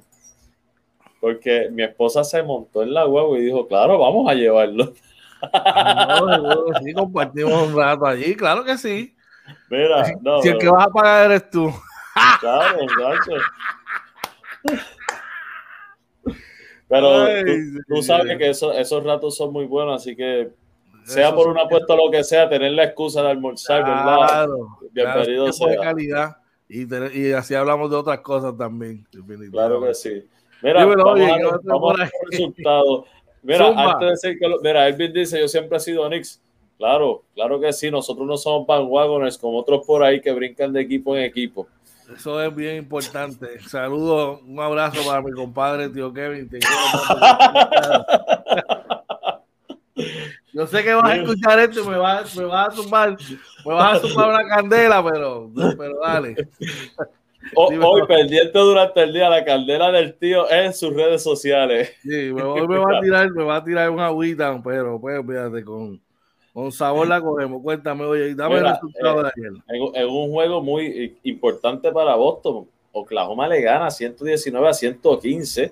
[1.20, 4.94] Porque mi esposa se montó en la huevo y dijo, claro, vamos a llevarlo.
[5.42, 9.14] No, sí, compartimos un rato allí, claro que sí.
[9.70, 11.74] Mira, no, si el que vas a pagar eres tú.
[12.40, 12.80] Claro,
[16.88, 17.10] Pero
[17.88, 20.52] tú, sabes que esos ratos son muy buenos, así que
[21.04, 24.48] sea por una apuesta o lo que sea, tener la excusa de almorzar, ¿verdad?
[24.92, 25.68] Bienvenido sea.
[25.68, 26.38] De calidad
[26.70, 26.86] y,
[27.18, 29.06] y, así hablamos de otras cosas también.
[29.52, 30.24] Claro que sí.
[30.62, 33.06] Mira, vamos, a, vamos a resultados.
[33.42, 36.42] Mira, antes de decir que mira, Elvin dice, yo siempre he sido Knicks.
[36.78, 40.82] Claro, claro que sí, nosotros no somos bandwagoners como otros por ahí que brincan de
[40.82, 41.68] equipo en equipo.
[42.16, 43.60] Eso es bien importante.
[43.68, 46.50] Saludos, un abrazo para mi compadre, tío Kevin.
[50.54, 53.18] Yo sé que vas a escuchar esto y me vas, me vas a tumbar,
[53.66, 56.36] me vas a tumbar una candela, pero, pero dale.
[57.56, 61.94] hoy pendiente durante el día la candela del tío en sus redes sociales.
[62.02, 65.64] Sí, hoy me va a tirar, me va a tirar un agüita, pero pues fíjate
[65.64, 66.02] con
[66.58, 67.62] con sabor la cogemos.
[67.62, 69.52] Cuéntame, oye, dame el resultado de ayer.
[69.94, 75.72] En, un juego muy importante para Boston, Oklahoma le gana 119 a 115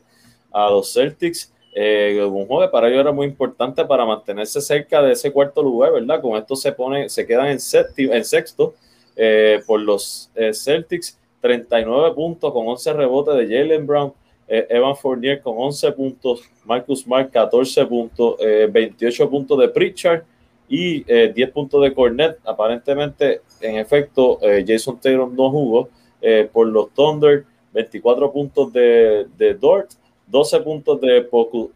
[0.51, 1.51] a los Celtics.
[1.73, 5.63] Eh, un juego que para ellos era muy importante para mantenerse cerca de ese cuarto
[5.63, 6.21] lugar, ¿verdad?
[6.21, 7.57] Con esto se pone, se quedan en,
[7.97, 8.75] en sexto
[9.15, 14.13] eh, por los eh, Celtics, 39 puntos con 11 rebotes de Jalen Brown,
[14.47, 18.35] Evan Fournier con 11 puntos, Marcus Smart 14 puntos,
[18.69, 20.23] 28 puntos de Pritchard
[20.67, 22.39] y 10 eh, puntos de Cornet.
[22.45, 25.89] Aparentemente, en efecto, eh, Jason Taylor no jugó
[26.21, 29.91] eh, por los Thunder, 24 puntos de, de Dort,
[30.27, 31.71] 12 puntos de Poku,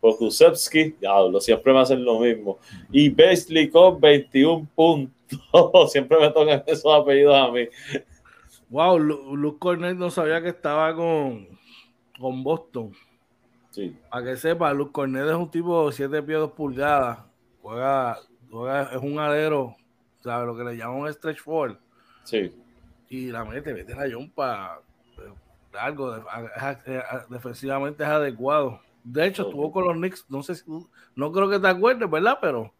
[0.00, 2.58] Pokusevsky, diablo, siempre me hacen lo mismo,
[2.90, 5.12] y Beasley con 21 puntos.
[5.92, 7.66] siempre me tocan esos apellidos a mí.
[8.68, 11.48] Wow, Luke Cornet no sabía que estaba con,
[12.18, 12.92] con Boston.
[13.70, 13.94] Sí.
[14.10, 17.25] Para que sepa, Luke Cornet es un tipo de 7 pies 2 pulgadas
[17.66, 18.18] juega,
[18.92, 19.76] es un alero,
[20.22, 20.46] ¿sabes?
[20.46, 21.78] Lo que le llaman stretch four.
[22.24, 22.52] Sí.
[23.08, 24.80] Y la mete, mete la jumpa
[25.78, 26.24] algo,
[27.28, 28.80] defensivamente es adecuado.
[29.04, 30.64] De hecho, estuvo con los Knicks, no sé si,
[31.14, 32.38] no creo que te acuerdes, ¿verdad?
[32.40, 32.72] Pero.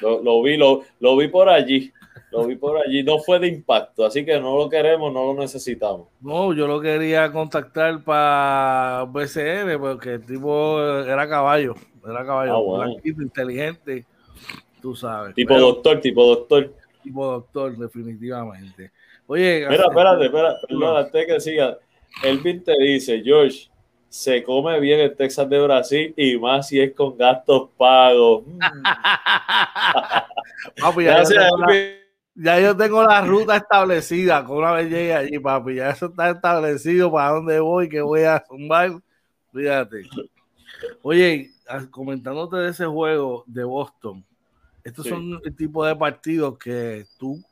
[0.00, 1.92] Lo, vi, lo, lo, vi por allí.
[2.34, 3.04] Lo vi por allí.
[3.04, 6.08] No fue de impacto, así que no lo queremos, no lo necesitamos.
[6.20, 11.74] No, yo lo quería contactar para BCN, porque el tipo era caballo.
[12.04, 14.04] Era caballo ah, inteligente,
[14.82, 15.34] tú sabes.
[15.36, 16.74] Tipo doctor, tipo doctor.
[17.04, 18.90] Tipo doctor, definitivamente.
[19.28, 21.78] Oye, Mira, espérate, espérate, perdón, antes que siga.
[22.22, 23.70] Elvin te dice, George,
[24.08, 28.42] se come bien el Texas de Brasil y más si es con gastos pagos.
[30.80, 32.03] papi, ya, yo la,
[32.34, 35.76] ya, yo tengo la ruta establecida con una vez llegué allí, papi.
[35.76, 39.00] Ya eso está establecido para dónde voy, que voy a zumbar.
[39.52, 40.08] Fíjate.
[41.02, 41.50] Oye,
[41.90, 44.24] comentándote de ese juego de Boston,
[44.82, 47.42] estos son el tipo de partidos que tú,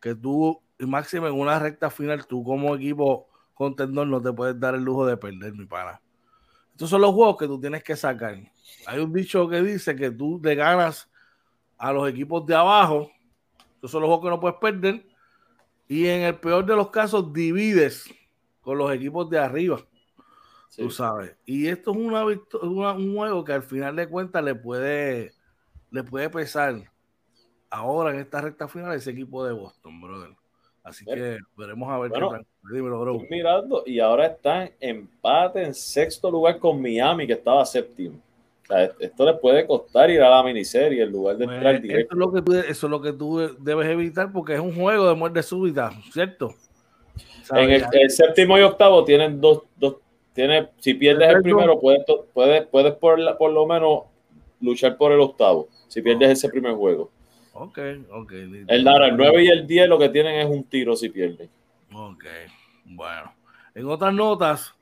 [0.00, 4.74] que tú, máximo en una recta final, tú como equipo contendor no te puedes dar
[4.74, 6.00] el lujo de perder, mi pana.
[6.72, 8.36] Estos son los juegos que tú tienes que sacar.
[8.86, 11.08] Hay un dicho que dice que tú le ganas
[11.78, 13.10] a los equipos de abajo.
[13.84, 15.04] Estos son los juegos que no puedes perder.
[15.88, 18.06] Y en el peor de los casos, divides
[18.62, 19.78] con los equipos de arriba.
[20.74, 21.36] Tú sabes.
[21.44, 25.34] Y esto es una, un juego que al final de cuentas le puede,
[25.90, 26.90] le puede pesar
[27.68, 30.30] ahora en esta recta final ese equipo de Boston, brother.
[30.82, 32.46] Así que veremos a ver qué tal.
[32.62, 38.18] Estoy mirando y ahora están empate en sexto lugar con Miami, que estaba séptimo.
[38.98, 42.14] Esto le puede costar ir a la miniserie en lugar de pues, entrar directo.
[42.14, 44.74] Eso es, lo que tú, eso es lo que tú debes evitar porque es un
[44.74, 46.54] juego de muerte súbita, ¿cierto?
[47.52, 49.96] En el, séptimo y octavo tienen dos, dos
[50.32, 54.04] tiene, si pierdes el primero, puedes, puedes, puedes por, por lo menos
[54.60, 57.10] luchar por el octavo, si pierdes ese primer juego.
[57.52, 57.78] Ok,
[58.10, 58.32] ok.
[58.32, 61.48] El, el 9 y el 10 lo que tienen es un tiro si pierden.
[61.92, 62.24] Ok,
[62.84, 63.32] bueno.
[63.74, 64.74] En otras notas,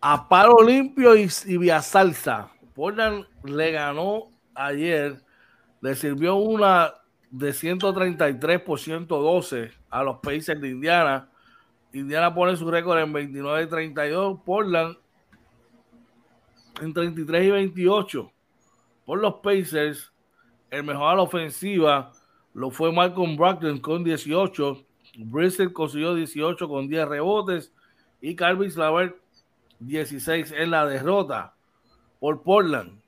[0.00, 5.22] a paro limpio y, y vía salsa, Portland le ganó ayer,
[5.80, 6.94] le sirvió una
[7.30, 11.28] de 133 por 112 a los Pacers de Indiana.
[11.92, 14.96] Indiana pone su récord en 29 y 32, Portland
[16.80, 18.32] en 33 y 28.
[19.04, 20.12] Por los Pacers,
[20.70, 22.12] el mejor a la ofensiva
[22.54, 24.84] lo fue Malcolm Brogdon con 18.
[25.18, 27.72] Bristol consiguió 18 con 10 rebotes.
[28.20, 29.20] Y Calvin Slaver
[29.80, 31.53] 16 en la derrota
[32.18, 33.00] por Portland.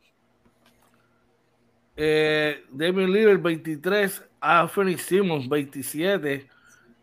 [1.97, 6.47] Eh, Damian Lillard 23, Anthony Simmons 27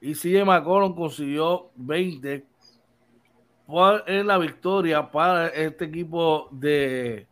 [0.01, 2.45] y CJ McCollum consiguió 20
[4.05, 7.27] en la victoria para este equipo de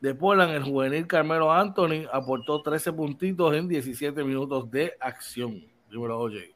[0.00, 5.62] de Portland, el juvenil Carmelo Anthony aportó 13 puntitos en 17 minutos de acción.
[5.90, 6.54] Dímelo, oye.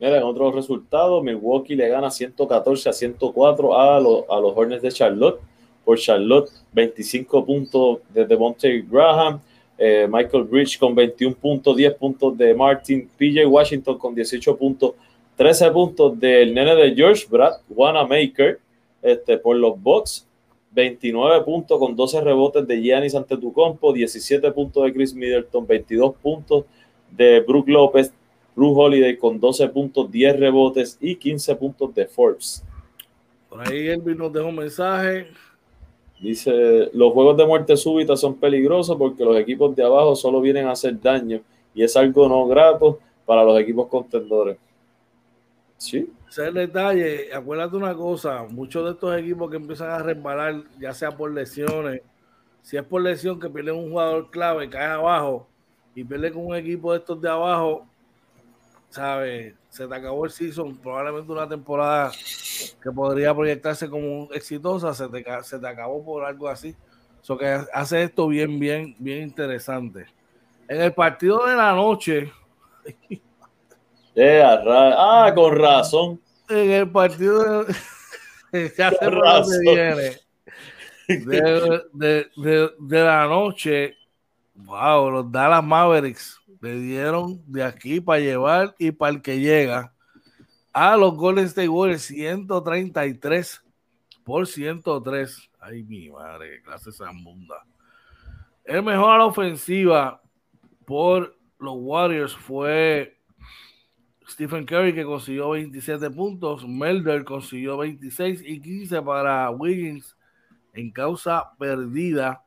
[0.00, 4.82] Mira, en otros resultados, Milwaukee le gana 114 a 104 a, los, a los Hornets
[4.82, 5.40] de Charlotte.
[5.86, 9.40] Por Charlotte, 25 puntos de Monte Graham,
[9.78, 14.94] eh, Michael Bridge con 21 puntos, 10 puntos de Martin, PJ Washington con 18 puntos,
[15.36, 18.58] 13 puntos del nene de George Brad, Wanamaker,
[19.00, 20.26] este, por los Bucks,
[20.72, 26.64] 29 puntos con 12 rebotes de Giannis Antetokounmpo, 17 puntos de Chris Middleton, 22 puntos
[27.10, 28.12] de Brook López,
[28.56, 32.64] Bruce Holiday con 12 puntos, 10 rebotes y 15 puntos de Forbes.
[33.48, 35.28] Por ahí Elvin nos dejó un mensaje.
[36.18, 40.66] Dice, los juegos de muerte súbita son peligrosos porque los equipos de abajo solo vienen
[40.66, 41.40] a hacer daño
[41.74, 44.56] y es algo no grato para los equipos contendores.
[45.76, 46.10] Sí.
[46.28, 47.32] Ese el detalle.
[47.34, 52.00] Acuérdate una cosa: muchos de estos equipos que empiezan a resbalar, ya sea por lesiones,
[52.62, 55.46] si es por lesión que pierden un jugador clave, cae abajo
[55.94, 57.86] y pierde con un equipo de estos de abajo,
[58.90, 59.54] ¿sabes?
[59.68, 62.10] Se te acabó el season, probablemente una temporada
[62.82, 66.74] que podría proyectarse como exitosa, se te, se te acabó por algo así.
[67.22, 70.06] Eso que hace esto bien, bien, bien interesante.
[70.68, 72.32] En el partido de la noche,
[74.16, 76.20] ah, con razón.
[76.48, 77.74] En el partido de,
[79.60, 80.16] viene,
[81.08, 83.96] de, de, de, la noche,
[84.64, 89.92] wow, los Dallas Mavericks le dieron de aquí para llevar y para el que llega
[90.72, 93.62] a los Golden State Warriors 133
[94.24, 95.50] por 103.
[95.60, 97.64] Ay, mi madre, qué clase zambunda.
[98.64, 100.20] El mejor a la ofensiva
[100.84, 103.18] por los Warriors fue
[104.28, 110.16] Stephen Curry que consiguió 27 puntos, Melder consiguió 26 y 15 para Wiggins
[110.72, 112.45] en causa perdida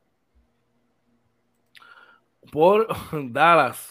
[2.52, 2.88] por
[3.32, 3.90] Dallas.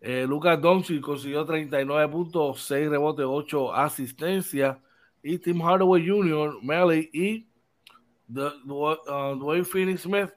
[0.00, 4.76] Eh, Lucas Doncic consiguió 39 puntos, 6 rebotes, 8 asistencias.
[5.22, 7.46] Y Tim Hardaway Jr., Melly y
[8.32, 10.30] uh, Dwayne Phoenix Smith,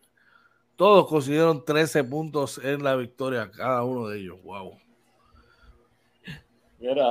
[0.76, 4.42] todos consiguieron 13 puntos en la victoria, cada uno de ellos.
[4.44, 4.78] Wow.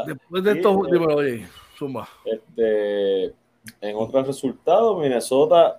[0.06, 1.46] Después de esto, eh, dímelo, oye,
[1.76, 2.08] suma.
[2.24, 3.26] Este,
[3.80, 5.78] en otros resultados, Minnesota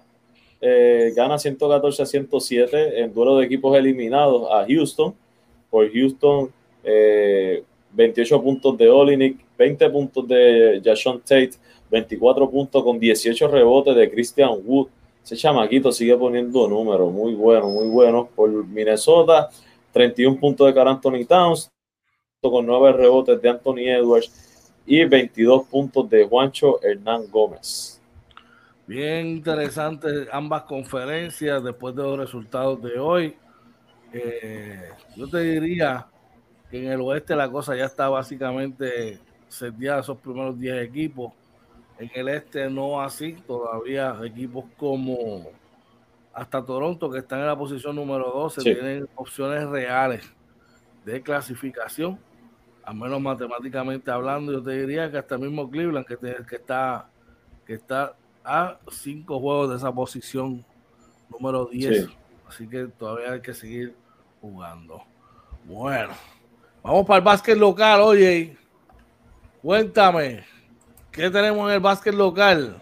[0.62, 5.16] eh, gana 114 a 107 en duelo de equipos eliminados a Houston.
[5.70, 6.52] Por Houston,
[6.84, 11.52] 28 eh, puntos de Olinik, 20 puntos de Jashon Tate,
[11.92, 14.88] 24 puntos con 18 rebotes de Christian Wood.
[15.24, 18.30] Ese chamaquito sigue poniendo números muy buenos, muy buenos.
[18.36, 19.50] Por Minnesota,
[19.92, 21.72] 31 puntos de Carl Anthony Towns,
[22.42, 24.32] con nueve rebotes de Anthony Edwards
[24.86, 27.99] y 22 puntos de Juancho Hernán Gómez.
[28.90, 33.36] Bien interesante ambas conferencias después de los resultados de hoy.
[34.12, 36.08] Eh, yo te diría
[36.72, 41.34] que en el oeste la cosa ya está básicamente seteada esos primeros 10 equipos.
[42.00, 45.52] En el este no así, todavía equipos como
[46.34, 50.28] hasta Toronto, que están en la posición número 12, tienen opciones reales
[51.06, 52.18] de clasificación
[52.84, 57.08] al menos matemáticamente hablando, yo te diría que hasta el mismo Cleveland, que, que, está,
[57.68, 58.16] que está
[58.50, 60.66] a cinco juegos de esa posición
[61.30, 62.08] número 10.
[62.48, 63.94] Así que todavía hay que seguir
[64.42, 65.04] jugando.
[65.66, 66.14] Bueno,
[66.82, 68.58] vamos para el básquet local, oye.
[69.62, 70.44] Cuéntame,
[71.12, 72.82] ¿qué tenemos en el básquet local?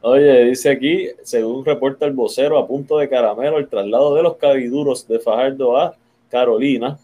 [0.00, 4.36] Oye, dice aquí, según reporta el vocero, a punto de caramelo el traslado de los
[4.36, 5.94] cabiduros de Fajardo a
[6.28, 6.98] Carolina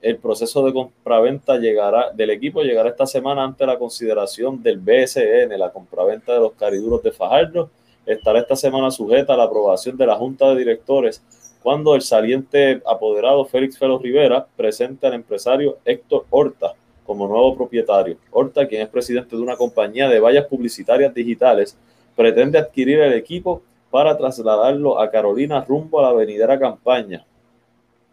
[0.00, 5.58] El proceso de compraventa llegará, del equipo llegará esta semana ante la consideración del BSN,
[5.58, 7.68] la compraventa de los cariduros de Fajardo.
[8.06, 11.22] Estará esta semana sujeta a la aprobación de la Junta de Directores
[11.62, 16.72] cuando el saliente apoderado Félix Felo Rivera presente al empresario Héctor Horta
[17.04, 18.16] como nuevo propietario.
[18.30, 21.76] Horta, quien es presidente de una compañía de vallas publicitarias digitales,
[22.16, 27.26] pretende adquirir el equipo para trasladarlo a Carolina rumbo a la venidera campaña,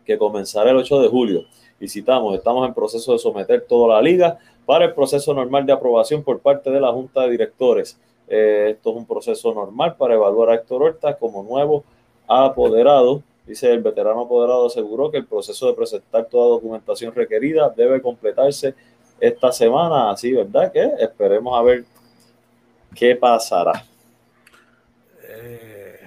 [0.04, 1.46] que comenzará el 8 de julio.
[1.80, 5.74] Y citamos, estamos en proceso de someter toda la liga para el proceso normal de
[5.74, 7.98] aprobación por parte de la Junta de Directores.
[8.28, 11.84] Eh, esto es un proceso normal para evaluar a Héctor Horta como nuevo
[12.28, 13.22] apoderado.
[13.46, 18.76] Dice el veterano apoderado aseguró que el proceso de presentar toda documentación requerida debe completarse
[19.20, 20.12] esta semana.
[20.12, 20.72] Así, ¿verdad?
[20.72, 21.86] Que esperemos a ver
[22.94, 23.86] qué pasará.
[25.30, 26.00] Eh,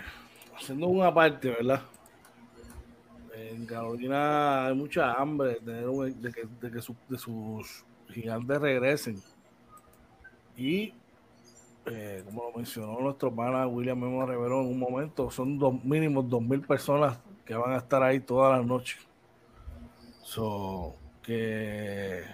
[0.54, 1.80] haciendo una parte, ¿verdad?
[3.60, 6.48] En Carolina hay mucha hambre de, que,
[7.10, 9.22] de sus gigantes regresen.
[10.56, 10.94] Y
[11.84, 16.26] eh, como lo mencionó nuestro pana William Memo Rivero en un momento, son dos, mínimos
[16.30, 18.96] dos mil personas que van a estar ahí todas las noches.
[20.22, 22.24] So, que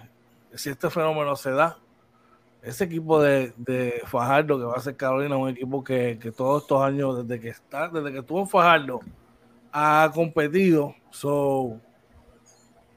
[0.55, 1.77] si este fenómeno se da,
[2.63, 6.63] ese equipo de, de, Fajardo que va a ser Carolina, un equipo que, que, todos
[6.63, 9.01] estos años, desde que está, desde que estuvo en Fajardo,
[9.79, 10.95] ha competido.
[11.11, 11.79] So,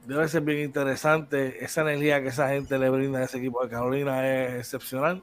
[0.06, 1.62] debe ser bien interesante.
[1.64, 5.22] Esa energía que esa gente le brinda a ese equipo de Carolina es excepcional.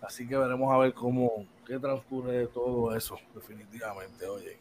[0.00, 4.56] Así que veremos a ver cómo, qué transcurre todo eso, definitivamente, oye.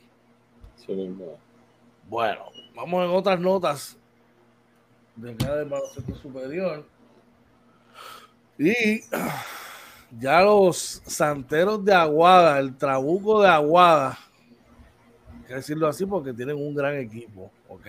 [2.09, 3.97] bueno, vamos en otras notas
[5.15, 6.85] de del baloncesto superior.
[8.59, 8.99] Y
[10.19, 14.17] ya los santeros de Aguada, el trabuco de Aguada,
[15.47, 17.85] que decirlo así porque tienen un gran equipo, ¿ok?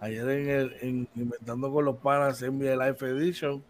[0.00, 3.62] Ayer en, el, Inventando con los Panas mi Life Edition,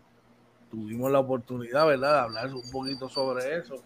[0.70, 3.76] tuvimos la oportunidad, ¿verdad?, de hablar un poquito sobre eso,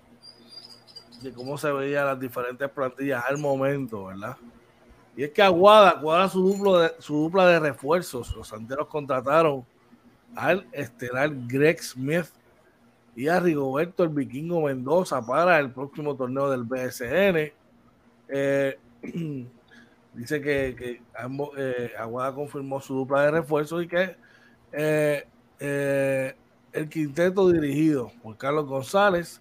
[1.22, 4.36] de cómo se veían las diferentes plantillas al momento, ¿verdad?
[5.16, 8.36] Y es que Aguada cuadra su, duplo de, su dupla de refuerzos.
[8.36, 9.66] Los santeros contrataron
[10.36, 12.26] al estelar Greg Smith
[13.16, 17.52] y a Rigoberto el Vikingo Mendoza para el próximo torneo del BSN.
[18.28, 18.78] Eh,
[20.14, 24.16] dice que, ambos, eh, Aguada confirmó su dupla de refuerzos y que
[24.72, 25.24] eh,
[26.72, 29.40] el quinteto dirigido por Carlos González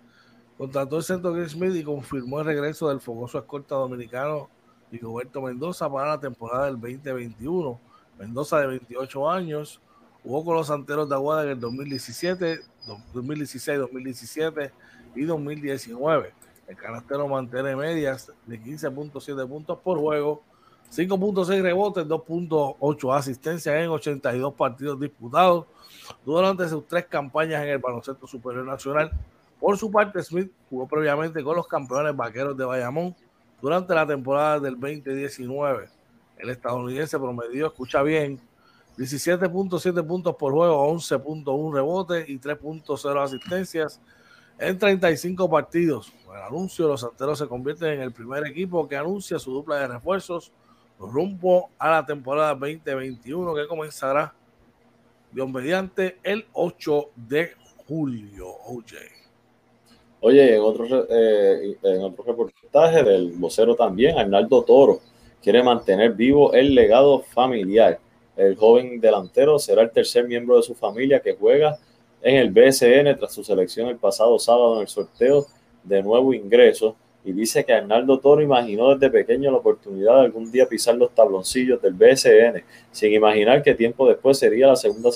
[0.57, 4.49] contrató el centro Greg Smith y confirmó el regreso del fogoso escolta dominicano
[4.91, 7.79] Rigoberto Mendoza para la temporada del 2021.
[8.17, 9.81] Mendoza de 28 años
[10.23, 12.61] jugó con los Santeros de Aguada en el 2017,
[13.13, 14.71] 2016, 2017
[15.15, 16.33] y 2019.
[16.67, 20.43] El canastero mantiene medias de 15.7 puntos por juego,
[20.91, 25.65] 5.6 rebotes, 2.8 asistencias en 82 partidos disputados
[26.25, 29.11] durante sus tres campañas en el baloncesto superior nacional.
[29.59, 33.15] Por su parte, Smith jugó previamente con los campeones vaqueros de Bayamón
[33.61, 35.89] durante la temporada del 2019.
[36.37, 38.39] El estadounidense promedió, escucha bien,
[38.97, 44.01] 17.7 puntos por juego, 11.1 rebotes y 3.0 asistencias
[44.59, 46.11] en 35 partidos.
[46.33, 49.87] El anuncio, los santeros se convierten en el primer equipo que anuncia su dupla de
[49.87, 50.51] refuerzos
[50.99, 54.33] rumbo a la temporada 2021 que comenzará,
[55.31, 57.51] Dios mediante, el 8 de
[57.85, 58.47] julio.
[58.65, 58.93] OJ.
[60.21, 64.99] Oye, en otro, eh, en otro reportaje del vocero también, Arnaldo Toro
[65.41, 67.99] quiere mantener vivo el legado familiar.
[68.35, 71.77] El joven delantero será el tercer miembro de su familia que juega
[72.21, 75.45] en el BSN tras su selección el pasado sábado en el sorteo
[75.83, 76.95] de nuevo ingreso.
[77.23, 81.13] Y dice que Arnaldo Toro imaginó desde pequeño la oportunidad de algún día pisar los
[81.13, 85.09] tabloncillos del BSN, sin imaginar que tiempo después sería la segunda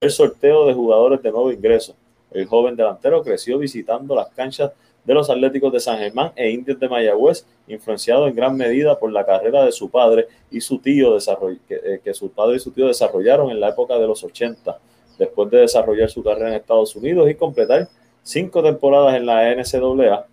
[0.00, 1.96] el sorteo de jugadores de nuevo ingreso.
[2.30, 4.72] El joven delantero creció visitando las canchas
[5.04, 9.10] de los Atléticos de San Germán e Indios de Mayagüez, influenciado en gran medida por
[9.10, 11.16] la carrera de su padre y su tío,
[11.66, 14.78] que, que su padre y su tío desarrollaron en la época de los 80.
[15.18, 17.88] Después de desarrollar su carrera en Estados Unidos y completar
[18.22, 20.26] cinco temporadas en la NCAA,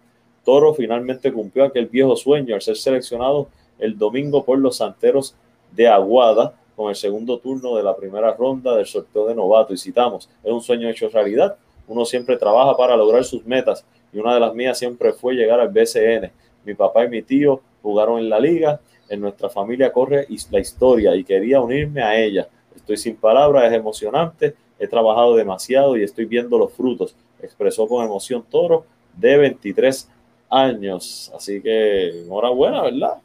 [0.43, 5.35] Toro finalmente cumplió aquel viejo sueño al ser seleccionado el domingo por los Santeros
[5.71, 9.73] de Aguada con el segundo turno de la primera ronda del sorteo de novato.
[9.73, 11.57] Y citamos, es un sueño hecho realidad
[11.87, 15.59] uno siempre trabaja para lograr sus metas y una de las mías siempre fue llegar
[15.59, 16.31] al BCN.
[16.63, 18.79] Mi papá y mi tío jugaron en la liga,
[19.09, 22.47] en nuestra familia corre la historia y quería unirme a ella.
[22.75, 28.05] Estoy sin palabras, es emocionante, he trabajado demasiado y estoy viendo los frutos, expresó con
[28.05, 30.09] emoción Toro de 23
[30.49, 31.31] años.
[31.35, 33.21] Así que enhorabuena, ¿verdad?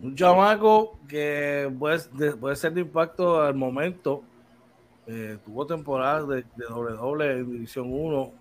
[0.00, 4.22] Un chamaco que puede, puede ser de impacto al momento.
[5.06, 8.32] Eh, tuvo temporadas de, de, doble doble en División 1,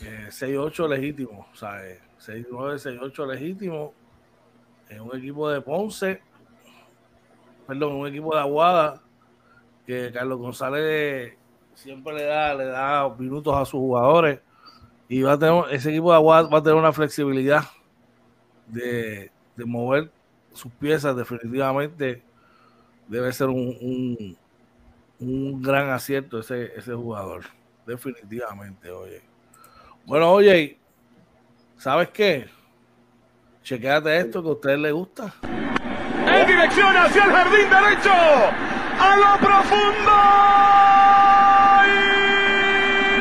[0.00, 1.80] 6-8 legítimo, o sea,
[2.20, 3.94] 6-9, 6-8 legítimo
[4.88, 6.20] en un equipo de Ponce,
[7.66, 9.00] perdón, un equipo de Aguada,
[9.86, 11.36] que Carlos González
[11.74, 14.40] siempre le da, le da minutos a sus jugadores
[15.08, 17.64] y va a tener, ese equipo de Aguada va a tener una flexibilidad
[18.66, 20.10] de, de mover
[20.54, 22.22] sus piezas definitivamente
[23.08, 24.36] debe ser un,
[25.20, 27.44] un, gran acierto ese, ese jugador.
[27.86, 29.22] Definitivamente, oye.
[30.06, 30.78] Bueno, oye,
[31.76, 32.48] ¿sabes qué?
[33.62, 35.34] Chequéate esto que a usted le gusta.
[36.26, 38.73] En dirección hacia el jardín derecho.
[38.98, 40.12] A lo profundo.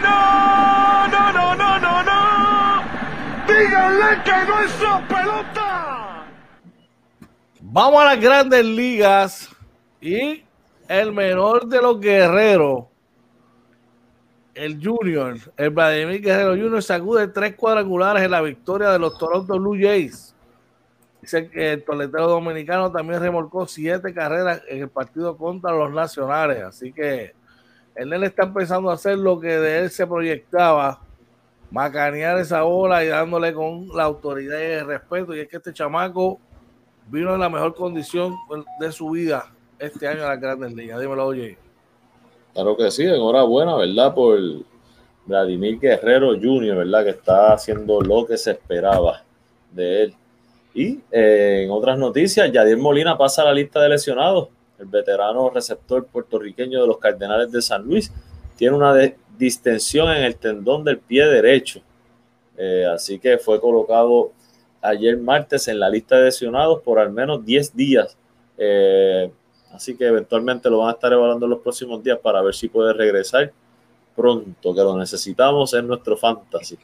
[0.02, 2.84] no, no, no, no, no, no.
[3.48, 4.72] Díganle que no es
[5.08, 6.26] pelota.
[7.62, 9.50] Vamos a las grandes ligas
[10.02, 10.44] y
[10.88, 12.86] el menor de los guerreros,
[14.54, 19.58] el Junior, el Vladimir Guerrero Junior, sacude tres cuadrangulares en la victoria de los Toronto
[19.58, 20.33] Blue Jays.
[21.24, 26.62] Dice que el toletero dominicano también remolcó siete carreras en el partido contra los nacionales.
[26.62, 27.34] Así que
[27.96, 31.00] él está empezando a hacer lo que de él se proyectaba,
[31.72, 35.34] macanear esa bola y dándole con la autoridad y el respeto.
[35.34, 36.42] Y es que este chamaco
[37.08, 38.36] vino en la mejor condición
[38.82, 39.50] de su vida
[39.80, 41.00] este año a las grandes ligas.
[41.00, 41.58] Dímelo, oye.
[42.54, 44.14] Claro que sí, enhorabuena, ¿verdad?
[44.14, 44.38] Por
[45.26, 47.06] Vladimir Guerrero Jr., ¿verdad?
[47.06, 49.24] Que está haciendo lo que se esperaba
[49.72, 50.16] de él.
[50.74, 54.50] Y eh, en otras noticias, Yadier Molina pasa a la lista de lesionados.
[54.80, 58.12] El veterano receptor puertorriqueño de los Cardenales de San Luis
[58.58, 58.94] tiene una
[59.38, 61.82] distensión en el tendón del pie derecho.
[62.58, 64.32] Eh, así que fue colocado
[64.82, 68.18] ayer martes en la lista de lesionados por al menos 10 días.
[68.58, 69.32] Eh,
[69.72, 72.68] así que eventualmente lo van a estar evaluando en los próximos días para ver si
[72.68, 73.52] puede regresar
[74.16, 76.78] pronto, que lo necesitamos en nuestro fantasy.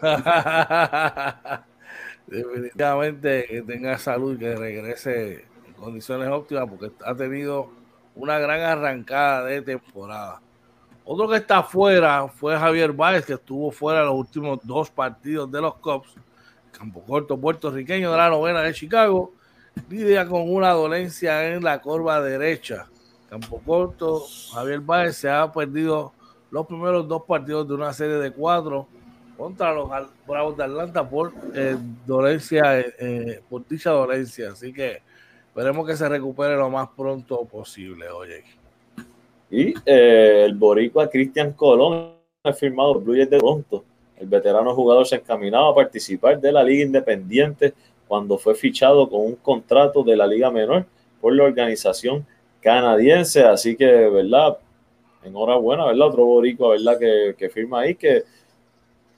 [2.26, 7.70] Definitivamente que tenga salud y que regrese en condiciones óptimas porque ha tenido
[8.14, 10.40] una gran arrancada de temporada.
[11.04, 15.60] Otro que está fuera fue Javier Báez, que estuvo fuera los últimos dos partidos de
[15.60, 16.16] los Cubs
[16.76, 19.32] campo corto puertorriqueño de la novena de Chicago,
[19.88, 22.86] lidia con una dolencia en la curva derecha.
[23.30, 26.12] Campo corto, Javier Báez se ha perdido
[26.50, 28.86] los primeros dos partidos de una serie de cuatro
[29.36, 29.88] contra los
[30.26, 31.76] Bravos de Atlanta por eh,
[32.06, 34.52] dolencia, eh, eh, por dicha dolencia.
[34.52, 35.02] Así que
[35.48, 38.44] esperemos que se recupere lo más pronto posible, oye.
[39.50, 43.84] Y el boricua Cristian Colón ha firmado Blue de Toronto
[44.16, 47.74] el veterano jugador se encaminaba a participar de la Liga Independiente
[48.06, 50.86] cuando fue fichado con un contrato de la Liga Menor
[51.20, 52.26] por la organización
[52.60, 53.42] canadiense.
[53.42, 54.58] Así que, ¿verdad?
[55.24, 56.08] Enhorabuena, ¿verdad?
[56.08, 56.98] Otro boricua, ¿verdad?
[56.98, 58.22] Que, que firma ahí, que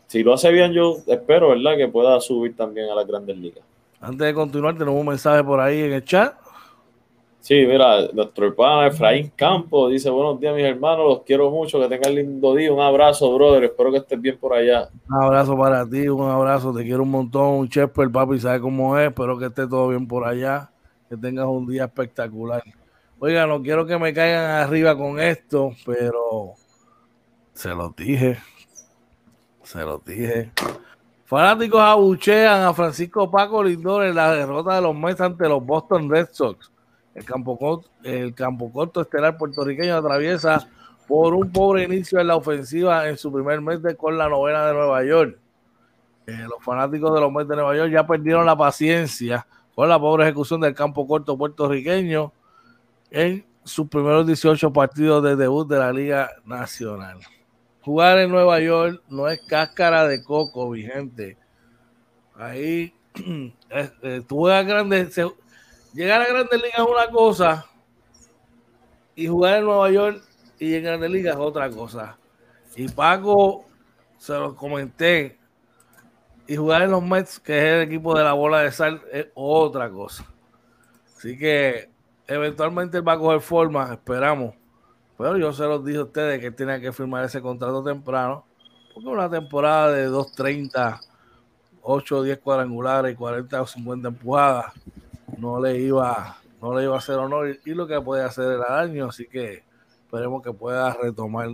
[0.06, 1.76] si lo hace bien, yo espero, ¿verdad?
[1.76, 3.64] Que pueda subir también a las grandes ligas.
[4.00, 6.34] Antes de continuar, tenemos un mensaje por ahí en el chat.
[7.46, 11.86] Sí, mira, nuestro hermano Efraín Campo dice, buenos días mis hermanos, los quiero mucho, que
[11.86, 14.88] tengan lindo día, un abrazo, brother, espero que estés bien por allá.
[15.08, 18.98] Un abrazo para ti, un abrazo, te quiero un montón, un el papi, sabe cómo
[18.98, 20.72] es, espero que esté todo bien por allá,
[21.08, 22.64] que tengas un día espectacular.
[23.20, 26.54] Oiga, no quiero que me caigan arriba con esto, pero
[27.52, 28.38] se los dije,
[29.66, 30.50] se los dije.
[31.24, 36.08] Fanáticos abuchean a Francisco Paco Lindor en la derrota de los Mets ante los Boston
[36.08, 36.70] Red Sox.
[37.14, 40.68] El campo, corto estelar puertorriqueño atraviesa
[41.08, 44.66] por un pobre inicio en la ofensiva en su primer mes de, con la novena
[44.66, 45.36] de Nueva York.
[46.26, 49.98] Eh, los fanáticos de los Mets de Nueva York ya perdieron la paciencia con la
[49.98, 52.32] pobre ejecución del campo corto puertorriqueño
[53.10, 57.18] en sus primeros 18 partidos de debut de la Liga Nacional.
[57.86, 61.36] Jugar en Nueva York no es cáscara de coco, vigente.
[62.34, 62.92] Ahí
[64.02, 65.16] estuve a grandes
[65.94, 67.64] llegar a Grandes Ligas es una cosa
[69.14, 70.20] y jugar en Nueva York
[70.58, 72.18] y en Grandes Ligas es otra cosa.
[72.74, 73.64] Y Paco,
[74.18, 75.38] se lo comenté,
[76.48, 79.28] y jugar en los Mets, que es el equipo de la bola de sal, es
[79.34, 80.26] otra cosa.
[81.16, 81.88] Así que
[82.26, 84.56] eventualmente va a coger forma, esperamos.
[85.18, 88.44] Pero yo se los dije a ustedes que tiene que firmar ese contrato temprano,
[88.92, 91.00] porque una temporada de 2.30,
[91.82, 94.72] 8 o 10 cuadrangulares, 40 o 50 empujadas,
[95.38, 98.76] no le iba, no le iba a hacer honor y lo que puede hacer era
[98.76, 99.62] daño, así que
[100.02, 101.50] esperemos que pueda retomar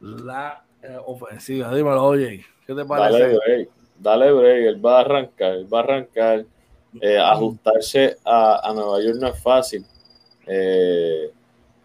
[0.00, 1.74] la eh, ofensiva.
[1.74, 3.18] Dímelo, oye, ¿qué te parece?
[3.18, 6.44] Dale break, dale break, él va a arrancar, él va a arrancar.
[7.00, 9.86] Eh, ajustarse a, a, Nueva York no es fácil.
[10.44, 11.30] Eh,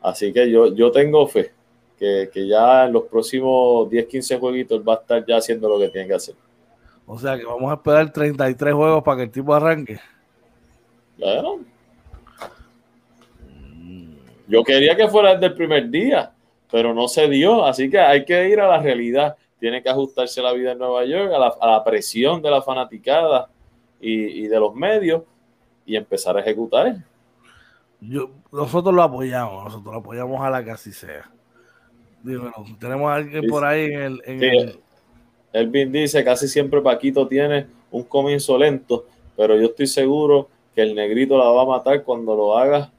[0.05, 1.51] así que yo, yo tengo fe
[1.97, 5.79] que, que, ya en los próximos 10, 15 jueguitos va a estar ya haciendo lo
[5.79, 6.35] que tiene que hacer.
[7.07, 9.99] O sea que vamos a esperar 33 juegos para que el tipo arranque.
[11.17, 11.59] Bueno.
[14.47, 16.31] Yo quería que fuera desde el primer día,
[16.71, 19.35] pero no se dio, así que hay que ir a la realidad.
[19.59, 22.61] Tiene que ajustarse la vida en Nueva York a la, a la presión de la
[22.61, 23.49] fanaticada
[23.99, 25.23] y, y, de los medios
[25.85, 26.95] y empezar a ejecutar.
[28.09, 31.29] Yo, nosotros lo apoyamos, nosotros lo apoyamos a la que así sea.
[32.23, 34.21] Dímelo, tenemos a alguien por ahí en el...
[34.25, 34.79] En sí, el...
[35.53, 39.05] Elvin dice, casi siempre Paquito tiene un comienzo lento,
[39.37, 42.91] pero yo estoy seguro que el negrito la va a matar cuando lo haga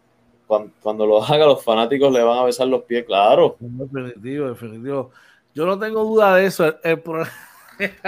[0.47, 3.57] cuando, cuando, lo haga, los fanáticos le van a besar los pies, claro.
[3.59, 5.11] Definitivo, definitivo.
[5.55, 6.67] Yo no tengo duda de eso.
[6.67, 7.03] El, el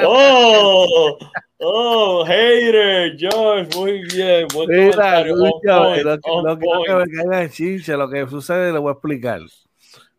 [0.04, 1.18] ¡Oh!
[1.58, 2.24] ¡Oh!
[2.24, 4.46] Hater, George, muy bien.
[4.54, 8.72] Buen Mira, escucha, point, lo, que, lo que me caiga en chinche, lo que sucede,
[8.72, 9.40] le voy a explicar.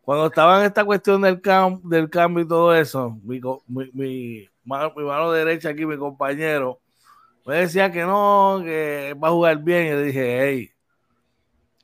[0.02, 4.48] Cuando estaba en esta cuestión del, cam del cambio y todo eso, mi, mi, mi,
[4.64, 6.80] mano, mi mano derecha aquí, mi compañero,
[7.46, 9.86] me decía que no, que va a jugar bien.
[9.86, 10.70] Y le dije, hey,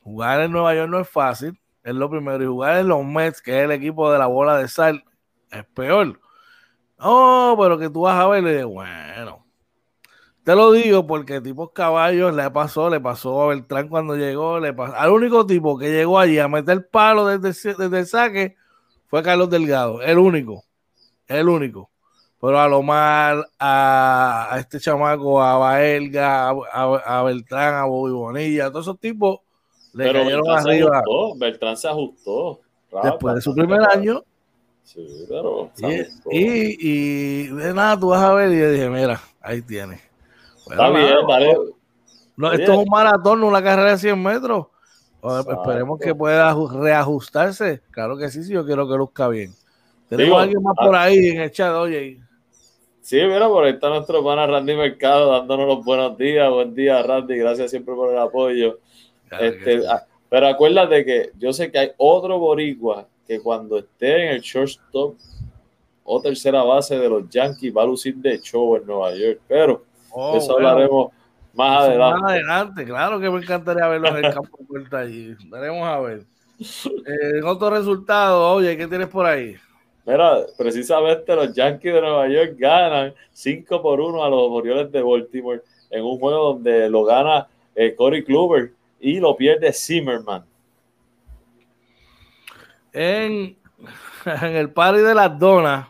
[0.02, 2.42] jugar en Nueva York no es fácil, es lo primero.
[2.42, 5.04] Y jugar en los Mets, que es el equipo de la bola de sal,
[5.50, 6.20] es peor.
[6.98, 9.44] No, pero que tú vas a ver, le digo, bueno.
[10.44, 14.72] Te lo digo porque tipos caballos le pasó, le pasó a Beltrán cuando llegó, le
[14.72, 14.94] pasó.
[14.96, 18.56] Al único tipo que llegó allí a meter palo desde, desde el saque
[19.08, 20.62] fue Carlos Delgado, el único,
[21.26, 21.90] el único.
[22.40, 27.84] Pero a lo mal, a, a este chamaco, a Baelga, a, a, a Beltrán, a
[27.86, 29.40] Bobby Bonilla, a todos esos tipos
[29.94, 30.90] le Pero cayeron Beltrán arriba.
[30.90, 32.60] se ajustó, Beltrán se ajustó.
[32.92, 34.22] Rafa, Después de su primer año,
[34.86, 35.04] Sí,
[35.74, 35.84] se
[36.30, 38.52] y, y, y de nada, tú vas a ver.
[38.52, 40.00] Y yo dije, mira, ahí tienes.
[40.64, 41.56] Bueno, Está bien, nada, dale.
[42.36, 44.66] no, esto es un maratón, no una carrera de 100 metros.
[45.22, 45.52] Exacto.
[45.60, 47.82] Esperemos que pueda aju- reajustarse.
[47.90, 49.52] Claro que sí, sí, yo quiero que luzca bien.
[50.08, 50.84] Tenemos Digo, alguien más ah.
[50.86, 52.20] por ahí en el chat, oye.
[53.00, 56.48] Sí, mira, por ahí está nuestro pana Randy Mercado dándonos los buenos días.
[56.48, 57.36] Buen día, Randy.
[57.38, 58.78] Gracias siempre por el apoyo.
[59.28, 59.86] Claro Este, sí.
[59.90, 64.40] ah, pero acuérdate que yo sé que hay otro boricua que cuando esté en el
[64.40, 65.16] shortstop
[66.04, 69.40] o tercera base de los Yankees va a lucir de show en Nueva York.
[69.48, 69.84] Pero
[70.18, 71.12] Oh, eso bueno, hablaremos
[71.52, 72.20] más eso adelante.
[72.22, 75.36] Más adelante, claro que me encantaría verlos en el campo de puerta allí.
[75.50, 76.22] Veremos a ver.
[76.58, 79.56] Eh, otro resultado, oye, ¿qué tienes por ahí?
[80.06, 85.02] Mira, precisamente los Yankees de Nueva York ganan 5 por 1 a los Orioles de
[85.02, 85.60] Baltimore
[85.90, 90.44] en un juego donde lo gana eh, Corey Kluber y lo pierde Zimmerman.
[92.98, 93.58] En,
[94.24, 95.86] en el party de las donas.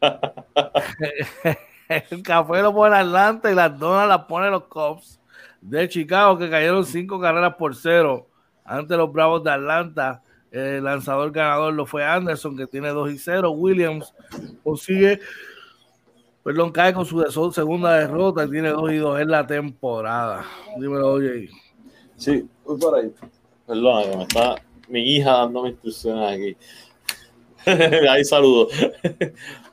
[1.88, 5.20] el café lo pone Atlanta y las donas las pone los Cubs
[5.60, 8.28] de Chicago que cayeron cinco carreras por cero
[8.64, 10.22] ante los Bravos de Atlanta.
[10.50, 13.50] El lanzador ganador lo fue Anderson que tiene 2 y 0.
[13.52, 14.12] Williams
[14.64, 15.20] consigue,
[16.42, 20.44] perdón, cae con su de- segunda derrota y tiene 2 y 2 en la temporada.
[20.78, 21.50] Dímelo, oye.
[22.16, 23.12] Sí, voy por ahí.
[23.66, 24.56] Perdona, que me está
[24.90, 26.56] mi hija dándome instrucciones aquí.
[28.08, 28.68] ahí saludo.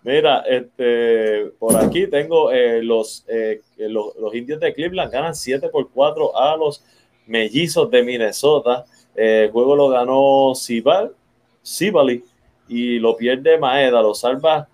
[0.03, 5.69] Mira, este, por aquí tengo eh, los, eh, los, los indios de Cleveland ganan 7
[5.69, 6.83] por 4 a los
[7.25, 8.85] mellizos de Minnesota.
[9.15, 11.13] Eh, el juego lo ganó Sibal,
[11.61, 12.23] Sibali
[12.67, 14.67] y lo pierde Maeda, lo salva,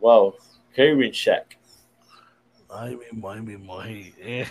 [0.00, 0.34] wow,
[0.74, 1.58] Kevin Shack.
[2.68, 3.80] Ay, mismo, ay, mismo.
[3.80, 4.46] ay, eh.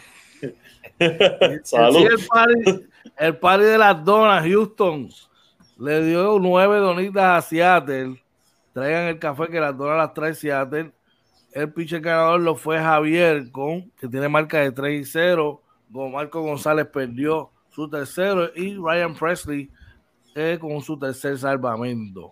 [3.18, 5.10] El, party, el de las donas, Houston,
[5.80, 8.22] le dio nueve donitas a Seattle.
[8.74, 10.92] Traigan el café que las donas las trae Seattle.
[11.52, 15.62] El pitcher ganador lo fue Javier, con, que tiene marca de 3 y 0.
[15.92, 18.50] Con Marco González perdió su tercero.
[18.56, 19.70] Y Ryan Presley
[20.34, 22.32] eh, con su tercer salvamento.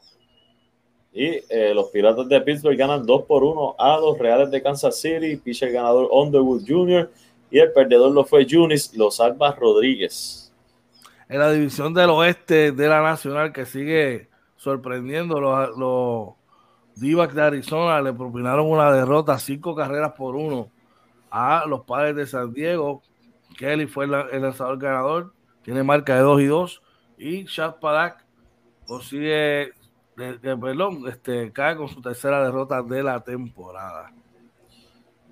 [1.12, 5.02] Y eh, los Piratas de Pittsburgh ganan 2 por 1 a los Reales de Kansas
[5.02, 5.36] City.
[5.36, 7.12] Pitcher ganador Underwood Jr.
[7.52, 10.49] Y el perdedor lo fue Junis, lo salva Rodríguez.
[11.30, 16.34] En la división del oeste de la Nacional que sigue sorprendiendo los, los
[16.96, 20.70] D-backs de Arizona le propinaron una derrota, cinco carreras por uno
[21.30, 23.04] a los padres de San Diego.
[23.58, 26.82] Kelly fue el, el lanzador ganador, tiene marca de 2 y 2.
[27.20, 28.26] Y Chad Padak
[28.88, 29.72] consigue,
[30.16, 34.12] de, de, perdón, este, cae con su tercera derrota de la temporada.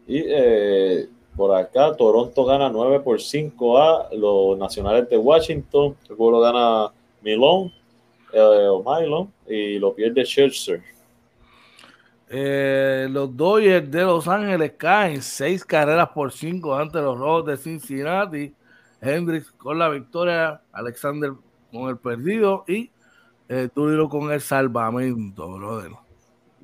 [0.05, 5.95] Y eh, por acá, Toronto gana 9 por 5 a los Nacionales de Washington.
[6.09, 7.71] El lo gana Milón,
[8.33, 10.81] eh, o Milon, y lo pierde Scherzer.
[12.27, 17.57] Eh, los Dodgers de Los Ángeles caen seis carreras por cinco ante los Rojos de
[17.57, 18.53] Cincinnati.
[18.99, 21.33] Hendricks con la victoria, Alexander
[21.71, 22.89] con el perdido y
[23.47, 26.06] eh, con el salvamento, brother.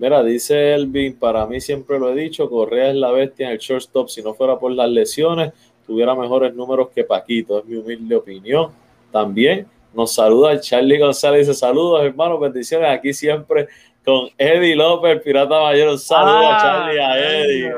[0.03, 3.57] Mira, dice Elvin, para mí siempre lo he dicho, Correa es la bestia en el
[3.57, 4.09] shortstop.
[4.09, 5.53] Si no fuera por las lesiones,
[5.87, 8.71] tuviera mejores números que Paquito, es mi humilde opinión.
[9.13, 13.69] También nos saluda Charlie González, dice saludos hermanos, bendiciones, aquí siempre
[14.03, 15.91] con Eddie López, Pirata Mayor.
[15.91, 17.73] Un saludo a Charlie y a Eddie.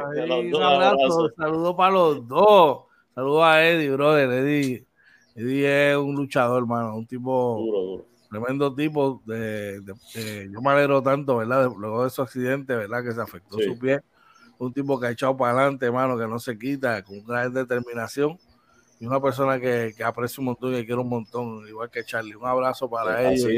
[0.46, 2.86] un saludo para los dos.
[3.14, 4.32] Saludos a Eddie, brother.
[4.32, 4.84] Eddie,
[5.36, 8.15] Eddie es un luchador, hermano, un tipo duro, duro.
[8.36, 9.22] Tremendo tipo.
[9.26, 9.82] De,
[10.52, 11.72] yo me alegro tanto, ¿verdad?
[11.78, 13.04] luego de su accidente, ¿verdad?
[13.04, 14.02] Que se afectó su pie.
[14.58, 18.38] Un tipo que ha echado para adelante, hermano, que no se quita, con gran determinación.
[19.00, 22.04] Y una persona que, que aprecio un montón y que quiero un montón, igual que
[22.06, 22.36] Charlie.
[22.36, 23.52] Un abrazo para ellos.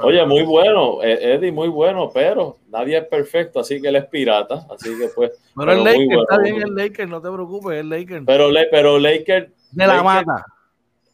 [0.00, 4.06] Oye, muy bueno, eh, Eddie, muy bueno, pero nadie es perfecto, así que él es
[4.06, 5.32] pirata, así que pues.
[5.56, 8.22] Pero, el Laker, está bien el Laker, no te preocupes, el Laker.
[8.24, 9.52] Pero, pero Laker.
[9.72, 10.44] De la mata.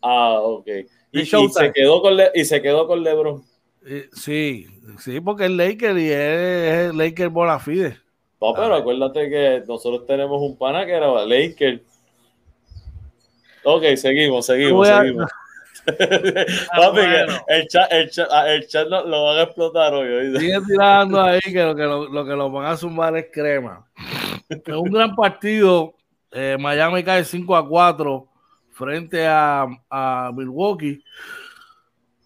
[0.03, 0.67] Ah, ok.
[1.13, 3.43] Y, se quedó con y se quedó con LeBron.
[4.13, 4.67] Sí,
[4.99, 7.99] sí, porque el Laker y es, Laker Bonafide.
[8.41, 11.83] No, pero acuérdate que nosotros tenemos un pana que era Laker.
[13.65, 15.27] Ok, seguimos, seguimos, seguimos.
[16.73, 16.93] Ah,
[17.49, 20.39] el chat, el chat, ah, el chat lo, van a explotar hoy.
[20.39, 23.87] Sigue tirando ahí que lo que lo, que lo van a sumar es crema.
[24.49, 25.95] Es un gran partido.
[26.31, 28.29] Eh, Miami cae 5 a 4
[28.79, 31.03] frente a, a Milwaukee.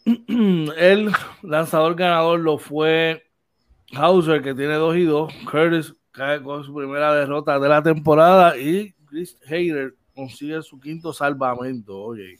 [0.76, 1.10] El
[1.42, 3.22] lanzador ganador lo fue
[3.94, 5.32] Hauser, que tiene 2 y 2.
[5.50, 11.12] Curtis cae con su primera derrota de la temporada y Chris Hayder consigue su quinto
[11.12, 11.98] salvamento.
[11.98, 12.36] Oye.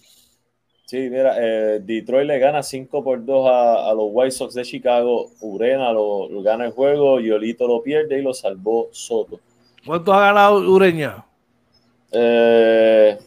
[0.85, 5.31] Sí, mira, eh, Detroit le gana 5 por 2 a, los White Sox de Chicago.
[5.41, 9.41] Urena lo, gana el juego, Yolito lo pierde y lo salvó Soto.
[9.87, 11.25] ¿Cuánto ha ganado Ureña?
[12.11, 13.19] Eh,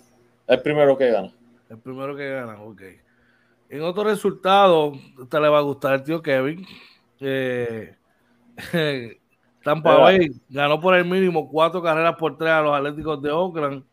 [0.48, 1.32] el primero que gana.
[1.70, 2.82] El primero que gana, ok.
[3.70, 4.94] En otro resultado,
[5.30, 6.66] te le va a gustar el tío Kevin.
[7.20, 7.96] Eh,
[9.64, 13.84] Tampa Bay ganó por el mínimo cuatro carreras por tres a los Atléticos de Oakland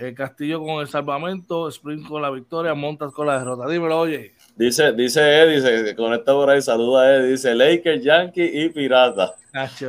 [0.00, 3.68] eh, Castillo con el salvamento, Spring con la victoria, Montas con la derrota.
[3.68, 4.32] Dímelo, oye.
[4.56, 9.34] Dice, dice Eddie, se conecta por ahí, saluda a Eddie, dice Lakers, Yankee y Pirata.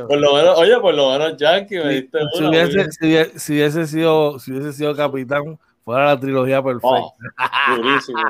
[0.06, 2.92] Por lo menos, oye, por lo menos Yankee me diste si, hubiese,
[3.38, 6.88] si, hubiese sido, si hubiese sido capitán, fuera la trilogía perfecta.
[6.88, 7.14] Oh,
[7.76, 8.20] durísimo.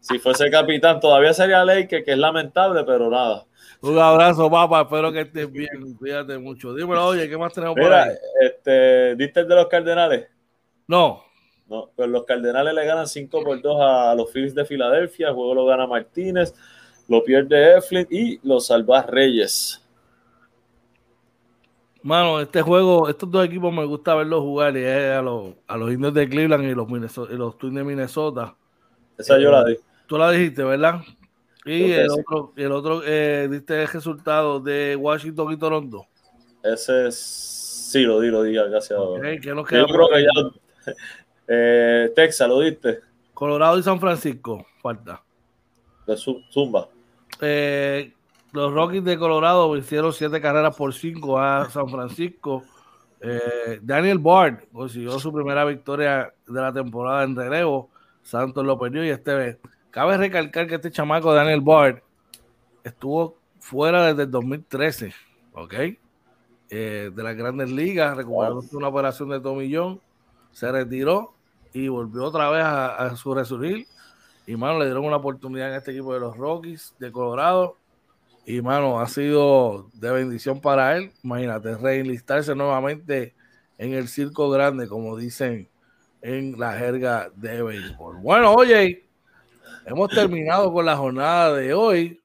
[0.00, 3.44] si fuese capitán, todavía sería Lakers, que es lamentable, pero nada.
[3.80, 4.82] Un abrazo, papá.
[4.82, 5.94] Espero que estés bien.
[5.98, 6.74] Cuídate mucho.
[6.74, 8.10] Dímelo, oye, ¿qué más tenemos por ahí?
[8.40, 10.28] Este, ¿Diste el de los Cardenales?
[10.86, 11.22] No.
[11.68, 15.28] No, pues los Cardenales le ganan 5 por 2 a, los Phillies de Filadelfia.
[15.28, 16.54] El juego lo gana Martínez,
[17.08, 19.84] lo pierde Eflin y lo salva Reyes.
[22.08, 25.76] Mano, este juego, estos dos equipos me gusta verlos jugar y es a los, a
[25.76, 26.88] los indios de Cleveland y los,
[27.28, 28.56] los Twins de Minnesota.
[29.18, 29.76] Esa yo la di.
[30.06, 31.02] Tú la dijiste, ¿verdad?
[31.66, 36.06] Y el otro, el otro eh, diste el resultado de Washington y Toronto.
[36.62, 37.14] Ese es,
[37.92, 38.98] sí, lo di, lo di, gracias.
[38.98, 40.94] Okay, ¿qué nos queda yo creo que ya,
[41.48, 43.00] eh, Texas, ¿lo diste?
[43.34, 45.22] Colorado y San Francisco, falta.
[46.06, 46.88] De Zumba.
[47.42, 48.14] Eh,
[48.58, 52.64] los Rockies de Colorado hicieron siete carreras por cinco a San Francisco.
[53.20, 57.88] Eh, Daniel Bard consiguió su primera victoria de la temporada en relevo.
[58.22, 59.58] Santos lo perdió y este vez.
[59.90, 62.02] Cabe recalcar que este chamaco Daniel Bard
[62.82, 65.14] estuvo fuera desde el 2013,
[65.52, 65.74] ¿ok?
[66.68, 70.02] de las grandes ligas, recuperando una operación de tomillón,
[70.52, 71.32] se retiró
[71.72, 73.86] y volvió otra vez a, su resurgir.
[74.46, 77.76] Y mano, le dieron una oportunidad en este equipo de los Rockies de Colorado.
[78.50, 81.12] Y mano, ha sido de bendición para él.
[81.22, 83.34] Imagínate, reenlistarse nuevamente
[83.76, 85.68] en el circo grande, como dicen
[86.22, 88.16] en la jerga de béisbol.
[88.22, 89.06] Bueno, oye,
[89.84, 92.22] hemos terminado con la jornada de hoy.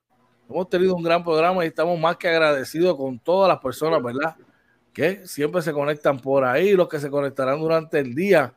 [0.50, 4.38] Hemos tenido un gran programa y estamos más que agradecidos con todas las personas, ¿verdad?
[4.94, 8.56] Que siempre se conectan por ahí, los que se conectarán durante el día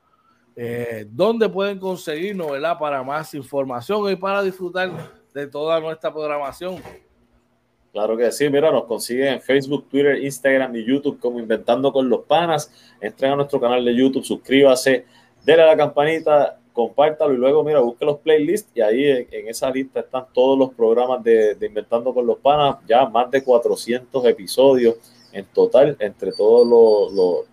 [0.54, 2.78] eh, ¿Dónde pueden conseguirnos, ¿verdad?
[2.78, 4.92] Para más información y para disfrutar
[5.34, 6.80] de toda nuestra programación.
[7.96, 12.10] Claro que sí, mira, nos consiguen en Facebook, Twitter, Instagram y YouTube como Inventando con
[12.10, 12.70] los Panas.
[13.00, 15.06] Entren a nuestro canal de YouTube, suscríbase,
[15.42, 19.70] denle a la campanita, compártalo y luego, mira, busque los playlists y ahí en, esa
[19.70, 24.96] lista están todos los programas de, Inventando con los Panas, ya más de 400 episodios
[25.32, 27.46] en total entre todos los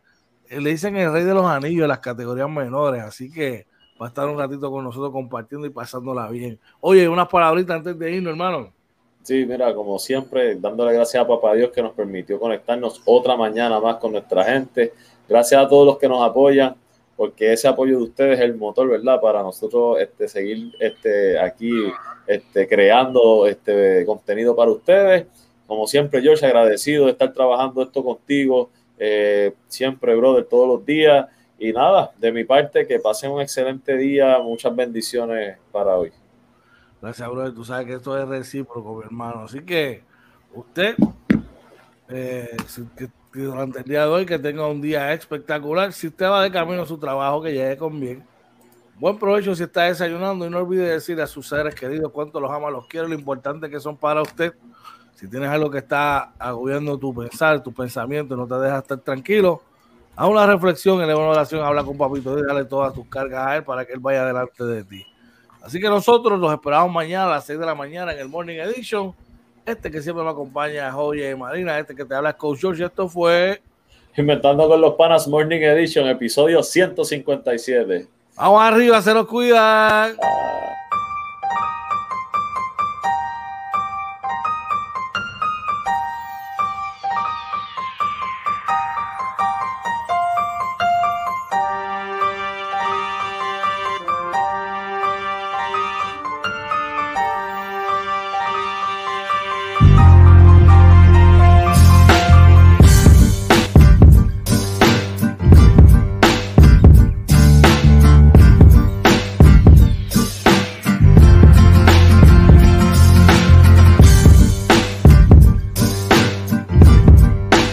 [0.49, 3.67] Eh, le dicen el rey de los anillos en las categorías menores, así que
[4.01, 6.59] va a estar un ratito con nosotros compartiendo y pasándola bien.
[6.81, 8.73] Oye, unas palabritas antes de irnos, hermano.
[9.23, 13.79] Sí, mira, como siempre, dándole gracias a Papá Dios que nos permitió conectarnos otra mañana
[13.79, 14.91] más con nuestra gente.
[15.29, 16.75] Gracias a todos los que nos apoyan
[17.15, 19.21] porque ese apoyo de ustedes es el motor, ¿verdad?
[19.21, 21.71] Para nosotros este, seguir este, aquí
[22.27, 25.25] este, creando este contenido para ustedes.
[25.67, 31.27] Como siempre, George, agradecido de estar trabajando esto contigo, eh, siempre, brother, todos los días.
[31.57, 36.11] Y nada, de mi parte, que pasen un excelente día, muchas bendiciones para hoy.
[37.03, 37.53] Gracias, brother.
[37.53, 39.41] Tú sabes que esto es recíproco, mi hermano.
[39.41, 40.05] Así que
[40.53, 40.95] usted,
[42.07, 42.55] eh,
[43.33, 45.91] durante el día de hoy que tenga un día espectacular.
[45.91, 48.23] Si usted va de camino a su trabajo, que llegue con bien.
[48.97, 52.49] Buen provecho si está desayunando y no olvide decir a sus seres queridos cuánto los
[52.49, 54.53] ama, los quiero, lo importante que son para usted.
[55.15, 59.61] Si tienes algo que está agobiando tu pensar, tu pensamiento, no te deja estar tranquilo,
[60.15, 63.63] haz una reflexión, en la oración, habla con papito dale todas tus cargas a él
[63.65, 65.05] para que él vaya delante de ti.
[65.63, 68.57] Así que nosotros los esperamos mañana a las 6 de la mañana en el Morning
[68.57, 69.15] Edition
[69.65, 72.83] este que siempre me acompaña es Oye Marina, este que te habla es Coach George.
[72.83, 73.61] Esto fue
[74.15, 78.07] Inventando con los Panas Morning Edition, episodio 157.
[78.35, 80.15] Vamos arriba, se los cuidan.